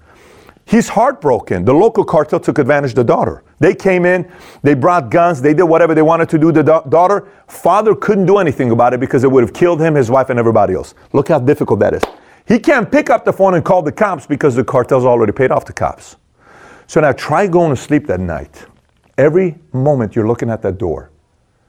He's 0.64 0.88
heartbroken. 0.88 1.64
The 1.64 1.74
local 1.74 2.04
cartel 2.04 2.40
took 2.40 2.58
advantage 2.58 2.90
of 2.90 2.96
the 2.96 3.04
daughter. 3.04 3.44
They 3.60 3.74
came 3.74 4.04
in, 4.04 4.30
they 4.62 4.74
brought 4.74 5.10
guns, 5.10 5.40
they 5.40 5.54
did 5.54 5.62
whatever 5.62 5.94
they 5.94 6.02
wanted 6.02 6.28
to 6.30 6.38
do 6.38 6.50
to 6.50 6.62
the 6.62 6.62
da- 6.62 6.80
daughter. 6.82 7.28
Father 7.46 7.94
couldn't 7.94 8.26
do 8.26 8.38
anything 8.38 8.72
about 8.72 8.92
it 8.92 8.98
because 8.98 9.22
it 9.22 9.30
would 9.30 9.44
have 9.44 9.54
killed 9.54 9.80
him, 9.80 9.94
his 9.94 10.10
wife, 10.10 10.28
and 10.28 10.38
everybody 10.38 10.74
else. 10.74 10.94
Look 11.12 11.28
how 11.28 11.38
difficult 11.38 11.78
that 11.80 11.94
is. 11.94 12.02
He 12.48 12.58
can't 12.58 12.90
pick 12.90 13.10
up 13.10 13.24
the 13.24 13.32
phone 13.32 13.54
and 13.54 13.64
call 13.64 13.82
the 13.82 13.92
cops 13.92 14.26
because 14.26 14.56
the 14.56 14.64
cartel's 14.64 15.04
already 15.04 15.32
paid 15.32 15.52
off 15.52 15.64
the 15.64 15.72
cops. 15.72 16.16
So 16.88 17.00
now 17.00 17.12
try 17.12 17.46
going 17.46 17.70
to 17.70 17.80
sleep 17.80 18.06
that 18.08 18.20
night. 18.20 18.66
Every 19.18 19.56
moment 19.72 20.16
you're 20.16 20.26
looking 20.26 20.50
at 20.50 20.62
that 20.62 20.78
door. 20.78 21.10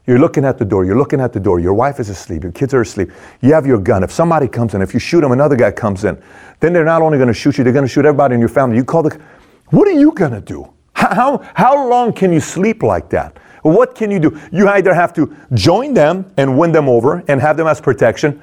You're 0.08 0.20
looking 0.20 0.46
at 0.46 0.58
the 0.58 0.64
door, 0.64 0.86
you're 0.86 0.98
looking 0.98 1.20
at 1.20 1.34
the 1.34 1.40
door, 1.40 1.60
your 1.60 1.74
wife 1.74 2.00
is 2.00 2.10
asleep, 2.10 2.44
your 2.44 2.54
kids 2.54 2.74
are 2.74 2.80
asleep, 2.80 3.12
you 3.42 3.54
have 3.54 3.68
your 3.68 3.78
gun. 3.78 4.04
If 4.04 4.12
somebody 4.12 4.48
comes 4.48 4.74
in, 4.74 4.82
if 4.82 4.94
you 4.94 5.02
shoot 5.02 5.20
them, 5.20 5.34
another 5.34 5.58
guy 5.58 5.70
comes 5.72 6.06
in, 6.06 6.22
then 6.62 6.72
they're 6.72 6.86
not 6.86 7.02
only 7.02 7.18
going 7.18 7.28
to 7.28 7.34
shoot 7.34 7.58
you, 7.58 7.66
they're 7.66 7.74
going 7.74 7.86
to 7.86 7.92
shoot 7.92 8.06
everybody 8.06 8.34
in 8.34 8.40
your 8.40 8.50
family. 8.50 8.78
You 8.78 8.86
call 8.86 9.04
the, 9.04 9.20
what 9.68 9.86
are 9.86 10.00
you 10.00 10.14
going 10.14 10.32
to 10.32 10.40
do? 10.40 10.72
How, 10.94 11.46
how 11.54 11.88
long 11.90 12.14
can 12.14 12.32
you 12.32 12.40
sleep 12.40 12.84
like 12.84 13.10
that? 13.10 13.38
What 13.64 13.96
can 13.96 14.10
you 14.10 14.20
do? 14.20 14.40
You 14.50 14.70
either 14.70 14.94
have 14.94 15.12
to 15.14 15.36
join 15.54 15.94
them 15.94 16.32
and 16.38 16.58
win 16.58 16.72
them 16.72 16.88
over 16.88 17.22
and 17.28 17.42
have 17.42 17.58
them 17.58 17.68
as 17.68 17.82
protection, 17.82 18.42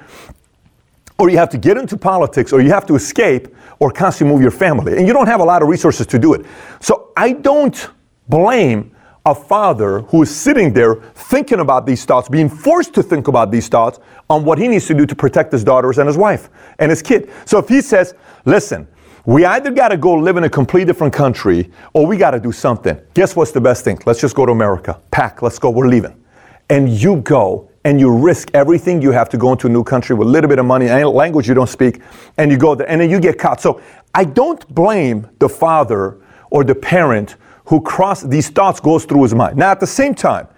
or 1.18 1.30
you 1.30 1.38
have 1.38 1.48
to 1.48 1.58
get 1.58 1.78
into 1.78 1.96
politics, 1.96 2.52
or 2.52 2.60
you 2.60 2.68
have 2.70 2.84
to 2.86 2.94
escape, 2.94 3.48
or 3.78 3.90
constantly 3.90 4.34
move 4.34 4.42
your 4.42 4.50
family. 4.50 4.98
And 4.98 5.06
you 5.06 5.14
don't 5.14 5.28
have 5.28 5.40
a 5.40 5.44
lot 5.44 5.62
of 5.62 5.68
resources 5.68 6.06
to 6.08 6.18
do 6.18 6.34
it. 6.34 6.44
So 6.80 7.10
I 7.16 7.32
don't 7.32 7.88
blame 8.28 8.93
a 9.26 9.34
father 9.34 10.00
who 10.00 10.22
is 10.22 10.34
sitting 10.34 10.72
there 10.72 10.96
thinking 11.14 11.60
about 11.60 11.86
these 11.86 12.04
thoughts, 12.04 12.28
being 12.28 12.48
forced 12.48 12.92
to 12.94 13.02
think 13.02 13.28
about 13.28 13.50
these 13.50 13.68
thoughts 13.68 13.98
on 14.28 14.44
what 14.44 14.58
he 14.58 14.68
needs 14.68 14.86
to 14.86 14.94
do 14.94 15.06
to 15.06 15.14
protect 15.14 15.50
his 15.50 15.64
daughters 15.64 15.98
and 15.98 16.06
his 16.06 16.18
wife 16.18 16.50
and 16.78 16.90
his 16.90 17.00
kid. 17.00 17.30
So 17.46 17.58
if 17.58 17.68
he 17.68 17.80
says, 17.80 18.14
listen, 18.44 18.86
we 19.24 19.46
either 19.46 19.70
got 19.70 19.88
to 19.88 19.96
go 19.96 20.12
live 20.14 20.36
in 20.36 20.44
a 20.44 20.50
completely 20.50 20.84
different 20.84 21.14
country 21.14 21.70
or 21.94 22.06
we 22.06 22.18
got 22.18 22.32
to 22.32 22.40
do 22.40 22.52
something. 22.52 23.00
Guess 23.14 23.34
what's 23.34 23.52
the 23.52 23.60
best 23.60 23.82
thing? 23.82 23.98
Let's 24.04 24.20
just 24.20 24.36
go 24.36 24.44
to 24.44 24.52
America. 24.52 25.00
Pack, 25.10 25.40
let's 25.40 25.58
go, 25.58 25.70
we're 25.70 25.88
leaving. 25.88 26.22
And 26.68 26.90
you 26.90 27.16
go 27.16 27.70
and 27.84 27.98
you 27.98 28.14
risk 28.14 28.50
everything 28.52 29.00
you 29.00 29.10
have 29.10 29.30
to 29.30 29.38
go 29.38 29.52
into 29.52 29.66
a 29.66 29.70
new 29.70 29.84
country 29.84 30.14
with 30.14 30.28
a 30.28 30.30
little 30.30 30.48
bit 30.48 30.58
of 30.58 30.66
money 30.66 30.88
and 30.88 31.08
language 31.08 31.48
you 31.48 31.54
don't 31.54 31.68
speak, 31.68 32.00
and 32.38 32.50
you 32.50 32.56
go 32.56 32.74
there 32.74 32.88
and 32.88 33.00
then 33.00 33.10
you 33.10 33.20
get 33.20 33.38
caught. 33.38 33.60
So 33.60 33.80
I 34.14 34.24
don't 34.24 34.66
blame 34.74 35.28
the 35.38 35.48
father 35.48 36.18
or 36.50 36.64
the 36.64 36.74
parent 36.74 37.36
who 37.64 37.80
cross 37.80 38.22
these 38.22 38.48
thoughts 38.50 38.80
goes 38.80 39.04
through 39.04 39.22
his 39.22 39.34
mind. 39.34 39.56
Now, 39.56 39.70
at 39.70 39.80
the 39.80 39.86
same 39.86 40.14
time, 40.14 40.48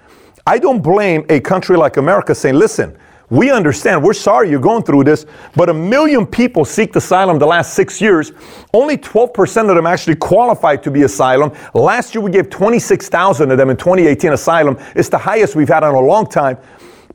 I 0.46 0.58
don't 0.58 0.82
blame 0.82 1.24
a 1.28 1.40
country 1.40 1.76
like 1.76 1.96
America 1.96 2.34
saying, 2.34 2.54
listen, 2.54 2.96
we 3.28 3.50
understand, 3.50 4.04
we're 4.04 4.12
sorry 4.12 4.50
you're 4.50 4.60
going 4.60 4.84
through 4.84 5.02
this, 5.04 5.26
but 5.56 5.68
a 5.68 5.74
million 5.74 6.24
people 6.26 6.64
seek 6.64 6.94
asylum 6.94 7.40
the 7.40 7.46
last 7.46 7.74
six 7.74 8.00
years. 8.00 8.30
Only 8.72 8.96
12% 8.96 9.68
of 9.68 9.74
them 9.74 9.86
actually 9.86 10.14
qualified 10.14 10.84
to 10.84 10.92
be 10.92 11.02
asylum. 11.02 11.52
Last 11.74 12.14
year 12.14 12.22
we 12.22 12.30
gave 12.30 12.48
26,000 12.50 13.50
of 13.50 13.58
them 13.58 13.70
in 13.70 13.76
2018 13.76 14.32
asylum. 14.32 14.78
It's 14.94 15.08
the 15.08 15.18
highest 15.18 15.56
we've 15.56 15.68
had 15.68 15.82
in 15.82 15.94
a 15.94 16.00
long 16.00 16.28
time. 16.28 16.58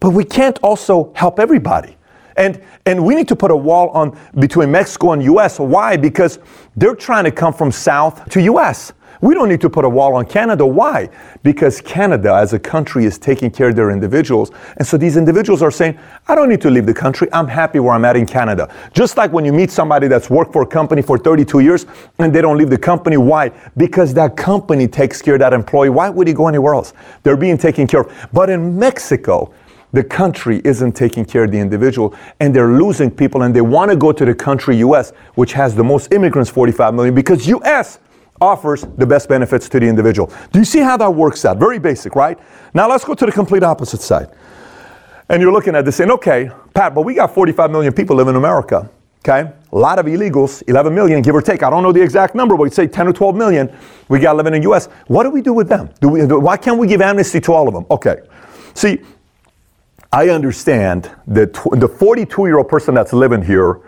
But 0.02 0.10
we 0.10 0.26
can't 0.26 0.60
also 0.62 1.14
help 1.16 1.40
everybody. 1.40 1.96
And, 2.36 2.62
and 2.86 3.06
we 3.06 3.16
need 3.16 3.30
to 3.30 3.36
put 3.36 3.52
a 3.52 3.56
wall 3.56 3.90
on 3.90 4.18
between 4.40 4.72
Mexico 4.72 5.14
and 5.14 5.24
US. 5.24 5.60
Why? 5.60 5.96
Because 5.96 6.40
they're 6.76 6.96
trying 6.96 7.24
to 7.24 7.32
come 7.32 7.54
from 7.54 7.72
south 7.72 8.28
to 8.32 8.42
US. 8.42 8.92
We 9.22 9.36
don't 9.36 9.50
need 9.50 9.62
to 9.62 9.70
put 9.70 9.86
a 9.86 9.90
wall 9.90 10.16
on 10.16 10.26
Canada. 10.26 10.66
Why? 10.66 11.10
Because 11.44 11.80
Canada 11.80 12.34
as 12.34 12.54
a 12.54 12.60
country 12.60 13.06
is 13.06 13.20
taking 13.20 13.52
care 13.52 13.70
of 13.70 13.76
their 13.76 13.92
individuals. 13.92 14.52
And 14.78 14.88
so 14.88 14.98
these 14.98 15.16
individuals 15.16 15.62
are 15.62 15.70
saying, 15.70 15.98
I 16.28 16.34
don't 16.34 16.50
need 16.50 16.62
to 16.62 16.72
leave 16.72 16.88
the 16.88 16.94
country. 16.94 17.28
I'm 17.32 17.48
happy 17.48 17.80
where 17.80 17.94
I'm 17.94 18.04
at 18.04 18.18
in 18.18 18.26
Canada. 18.26 18.74
Just 18.94 19.18
like 19.18 19.32
when 19.32 19.46
you 19.46 19.54
meet 19.54 19.70
somebody 19.70 20.08
that's 20.08 20.32
worked 20.32 20.52
for 20.52 20.64
a 20.64 20.68
company 20.68 21.04
for 21.04 21.20
32 21.20 21.60
years 21.60 21.86
and 22.18 22.34
they 22.34 22.42
don't 22.42 22.58
leave 22.58 22.72
the 22.72 22.80
company. 22.80 23.18
Why? 23.18 23.50
Because 23.78 24.12
that 24.16 24.36
company 24.36 24.88
takes 24.88 25.22
care 25.22 25.36
of 25.36 25.40
that 25.42 25.54
employee. 25.54 25.90
Why 25.90 26.10
would 26.10 26.28
he 26.28 26.34
go 26.34 26.48
anywhere 26.48 26.74
else? 26.74 26.94
They're 27.22 27.38
being 27.38 27.60
taken 27.60 27.86
care 27.86 28.02
of. 28.02 28.30
But 28.34 28.50
in 28.50 28.78
Mexico, 28.80 29.54
the 29.94 30.04
country 30.04 30.62
isn't 30.64 30.94
taking 30.94 31.26
care 31.26 31.44
of 31.44 31.52
the 31.52 31.60
individual 31.60 32.16
and 32.40 32.56
they're 32.56 32.72
losing 32.72 33.12
people 33.12 33.44
and 33.44 33.56
they 33.56 33.62
want 33.62 33.92
to 33.92 33.98
go 33.98 34.12
to 34.12 34.26
the 34.26 34.34
country 34.34 34.78
US 34.78 35.12
which 35.36 35.54
has 35.54 35.76
the 35.76 35.84
most 35.84 36.14
immigrants 36.14 36.50
45 36.50 36.94
million 36.94 37.14
because 37.14 37.46
US 37.48 38.00
offers 38.42 38.86
the 38.98 39.06
best 39.06 39.30
benefits 39.30 39.70
to 39.70 39.80
the 39.80 39.86
individual. 39.86 40.32
Do 40.52 40.60
you 40.60 40.66
see 40.66 40.80
how 40.80 40.98
that 40.98 41.14
works 41.14 41.46
out? 41.46 41.58
Very 41.58 41.80
basic, 41.80 42.16
right? 42.16 42.38
Now 42.74 42.90
let's 42.90 43.06
go 43.06 43.14
to 43.14 43.26
the 43.26 43.32
complete 43.32 43.64
opposite 43.64 44.02
side. 44.02 44.30
And 45.30 45.42
you're 45.42 45.54
looking 45.54 45.76
at 45.76 45.86
this 45.86 45.96
saying, 45.96 46.12
okay, 46.12 46.50
Pat, 46.74 46.94
but 46.94 47.04
we 47.04 47.14
got 47.14 47.34
45 47.34 47.72
million 47.72 47.94
people 47.94 48.16
living 48.18 48.32
in 48.32 48.38
America. 48.38 48.90
Okay? 49.20 49.52
A 49.72 49.78
lot 49.78 50.00
of 50.00 50.08
illegals, 50.08 50.64
11 50.68 50.94
million, 50.94 51.22
give 51.22 51.36
or 51.36 51.42
take. 51.42 51.62
I 51.62 51.70
don't 51.70 51.84
know 51.84 51.92
the 51.92 52.02
exact 52.02 52.34
number, 52.34 52.58
but 52.58 52.64
we'd 52.64 52.74
say 52.74 52.88
10 52.88 53.08
or 53.08 53.14
12 53.14 53.36
million. 53.36 53.74
We 54.10 54.20
got 54.20 54.36
living 54.36 54.56
in 54.56 54.62
the 54.62 54.72
US. 54.72 54.88
What 55.08 55.24
do 55.24 55.30
we 55.30 55.42
do 55.42 55.54
with 55.54 55.70
them? 55.70 55.90
Do 56.02 56.10
we, 56.10 56.26
why 56.26 56.58
can't 56.58 56.80
we 56.80 56.88
give 56.88 57.02
amnesty 57.02 57.40
to 57.42 57.54
all 57.54 57.68
of 57.68 57.74
them? 57.74 57.86
Okay. 57.92 58.22
See, 58.74 59.02
I 60.12 60.30
understand 60.30 61.10
that 61.28 61.54
the 61.54 61.88
42 61.88 62.48
year 62.48 62.58
old 62.58 62.68
person 62.68 62.96
that's 62.96 63.14
living 63.14 63.44
here, 63.44 63.80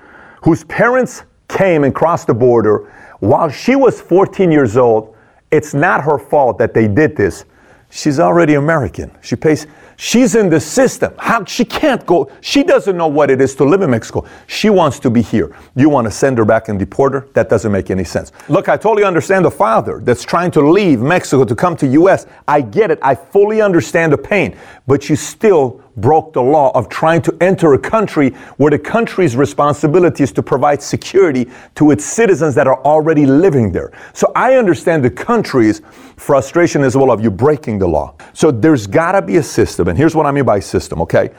whose 0.43 0.63
parents 0.65 1.23
came 1.49 1.83
and 1.83 1.93
crossed 1.93 2.27
the 2.27 2.33
border 2.33 2.91
while 3.23 3.49
she 3.49 3.75
was 3.75 4.01
14 4.01 4.51
years 4.51 4.75
old, 4.75 5.15
it's 5.49 5.73
not 5.73 6.03
her 6.03 6.17
fault 6.17 6.57
that 6.57 6.73
they 6.73 6.89
did 6.89 7.15
this. 7.15 7.45
She's 7.89 8.19
already 8.19 8.55
American. 8.55 9.11
She 9.21 9.35
pays 9.35 9.65
She's 9.97 10.35
in 10.35 10.49
the 10.49 10.59
system. 10.59 11.13
How 11.17 11.45
she 11.45 11.65
can't 11.65 12.05
go. 12.05 12.29
She 12.41 12.63
doesn't 12.63 12.97
know 12.97 13.07
what 13.07 13.29
it 13.29 13.39
is 13.41 13.55
to 13.55 13.63
live 13.63 13.81
in 13.81 13.91
Mexico. 13.91 14.25
She 14.47 14.69
wants 14.69 14.99
to 14.99 15.09
be 15.09 15.21
here. 15.21 15.55
You 15.75 15.89
want 15.89 16.05
to 16.05 16.11
send 16.11 16.37
her 16.37 16.45
back 16.45 16.69
and 16.69 16.79
deport 16.79 17.13
her? 17.13 17.27
That 17.33 17.49
doesn't 17.49 17.71
make 17.71 17.89
any 17.89 18.03
sense. 18.03 18.31
Look, 18.49 18.69
I 18.69 18.77
totally 18.77 19.03
understand 19.03 19.45
the 19.45 19.51
father 19.51 19.99
that's 20.03 20.23
trying 20.23 20.51
to 20.51 20.61
leave 20.61 20.99
Mexico 20.99 21.45
to 21.45 21.55
come 21.55 21.75
to 21.77 21.87
US. 21.87 22.25
I 22.47 22.61
get 22.61 22.91
it. 22.91 22.99
I 23.01 23.15
fully 23.15 23.61
understand 23.61 24.13
the 24.13 24.17
pain. 24.17 24.57
But 24.87 25.09
you 25.09 25.15
still 25.15 25.82
broke 25.97 26.33
the 26.33 26.41
law 26.41 26.71
of 26.75 26.89
trying 26.89 27.21
to 27.21 27.37
enter 27.41 27.73
a 27.73 27.79
country 27.79 28.29
where 28.57 28.71
the 28.71 28.79
country's 28.79 29.35
responsibility 29.35 30.23
is 30.23 30.31
to 30.31 30.43
provide 30.43 30.81
security 30.81 31.49
to 31.75 31.91
its 31.91 32.03
citizens 32.03 32.55
that 32.55 32.67
are 32.67 32.81
already 32.83 33.25
living 33.25 33.71
there. 33.71 33.91
So 34.13 34.31
I 34.35 34.55
understand 34.55 35.03
the 35.03 35.09
country's 35.09 35.81
frustration 36.17 36.83
as 36.83 36.95
well 36.95 37.11
of 37.11 37.21
you 37.21 37.29
breaking 37.29 37.79
the 37.79 37.87
law. 37.87 38.15
So 38.33 38.51
there's 38.51 38.87
got 38.87 39.13
to 39.13 39.21
be 39.21 39.37
a 39.37 39.43
system, 39.43 39.87
and 39.87 39.97
here's 39.97 40.15
what 40.15 40.25
I 40.25 40.31
mean 40.31 40.45
by 40.45 40.59
system, 40.59 41.01
okay? 41.01 41.29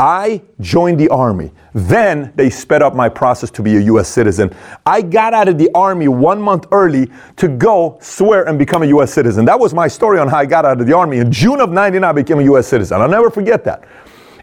I 0.00 0.40
joined 0.60 0.98
the 0.98 1.10
army. 1.10 1.52
Then 1.74 2.32
they 2.34 2.48
sped 2.48 2.80
up 2.80 2.94
my 2.94 3.10
process 3.10 3.50
to 3.50 3.62
be 3.62 3.76
a 3.76 3.80
U.S. 3.80 4.08
citizen. 4.08 4.50
I 4.86 5.02
got 5.02 5.34
out 5.34 5.46
of 5.46 5.58
the 5.58 5.70
army 5.74 6.08
one 6.08 6.40
month 6.40 6.66
early 6.72 7.10
to 7.36 7.48
go 7.48 7.98
swear 8.00 8.48
and 8.48 8.58
become 8.58 8.82
a 8.82 8.86
U.S. 8.86 9.12
citizen. 9.12 9.44
That 9.44 9.60
was 9.60 9.74
my 9.74 9.88
story 9.88 10.18
on 10.18 10.26
how 10.26 10.38
I 10.38 10.46
got 10.46 10.64
out 10.64 10.80
of 10.80 10.86
the 10.86 10.94
army. 10.94 11.18
In 11.18 11.30
June 11.30 11.60
of 11.60 11.70
99, 11.70 12.02
I 12.02 12.12
became 12.12 12.38
a 12.38 12.44
U.S. 12.44 12.66
citizen. 12.66 12.98
I'll 12.98 13.10
never 13.10 13.28
forget 13.28 13.62
that. 13.64 13.84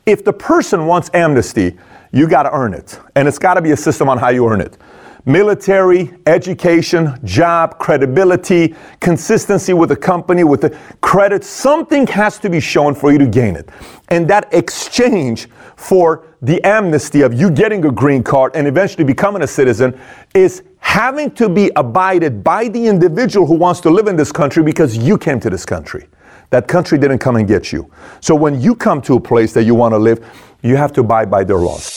If 0.06 0.24
the 0.24 0.32
person 0.32 0.86
wants 0.86 1.10
amnesty, 1.16 1.76
you 2.12 2.30
got 2.30 2.44
to 2.44 2.54
earn 2.54 2.76
it. 2.76 3.00
And 3.16 3.28
it's 3.28 3.40
got 3.40 3.56
to 3.56 3.62
be 3.64 3.72
a 3.72 3.78
system 3.78 4.10
on 4.10 4.20
how 4.20 4.30
you 4.30 4.48
earn 4.48 4.62
it 4.62 4.78
military, 5.27 6.13
education, 6.25 7.19
job, 7.25 7.77
credibility, 7.79 8.74
consistency 9.01 9.74
with 9.74 9.89
the 9.89 9.96
company, 9.96 10.46
with 10.46 10.62
the 10.62 10.79
credit. 11.01 11.43
Something 11.43 12.07
has 12.07 12.39
to 12.39 12.50
be 12.50 12.62
shown 12.62 12.96
for 12.96 13.12
you 13.12 13.17
to 13.17 13.27
gain 13.27 13.57
it. 13.57 13.69
And 14.07 14.27
that 14.29 14.51
exchange 14.53 15.50
for 15.75 16.25
the 16.41 16.63
amnesty 16.63 17.22
of 17.22 17.34
you 17.34 17.51
getting 17.51 17.84
a 17.86 17.91
green 17.91 18.24
card 18.24 18.55
and 18.55 18.67
eventually 18.67 19.03
becoming 19.03 19.41
a 19.41 19.48
citizen 19.48 20.00
is 20.34 20.63
having 20.79 21.29
to 21.31 21.50
be 21.50 21.72
abided 21.75 22.41
by 22.41 22.69
the 22.69 22.88
individual 22.88 23.46
who 23.46 23.55
wants 23.55 23.81
to 23.81 23.89
live 23.89 24.07
in 24.07 24.15
this 24.15 24.31
country 24.31 24.63
because 24.63 24.98
you 24.98 25.17
came 25.17 25.41
to 25.41 25.50
this 25.50 25.65
country. 25.65 26.07
That 26.51 26.69
country 26.69 26.98
didn't 26.98 27.19
come 27.19 27.36
and 27.36 27.46
get 27.46 27.74
you. 27.74 27.91
So 28.22 28.34
when 28.34 28.62
you 28.62 28.75
come 28.75 29.01
to 29.01 29.15
a 29.15 29.19
place 29.19 29.51
that 29.53 29.65
you 29.65 29.75
want 29.75 29.91
to 29.91 29.98
live, 29.98 30.25
you 30.62 30.77
have 30.77 30.93
to 30.93 31.01
abide 31.01 31.29
by 31.29 31.43
their 31.43 31.57
laws. 31.57 31.97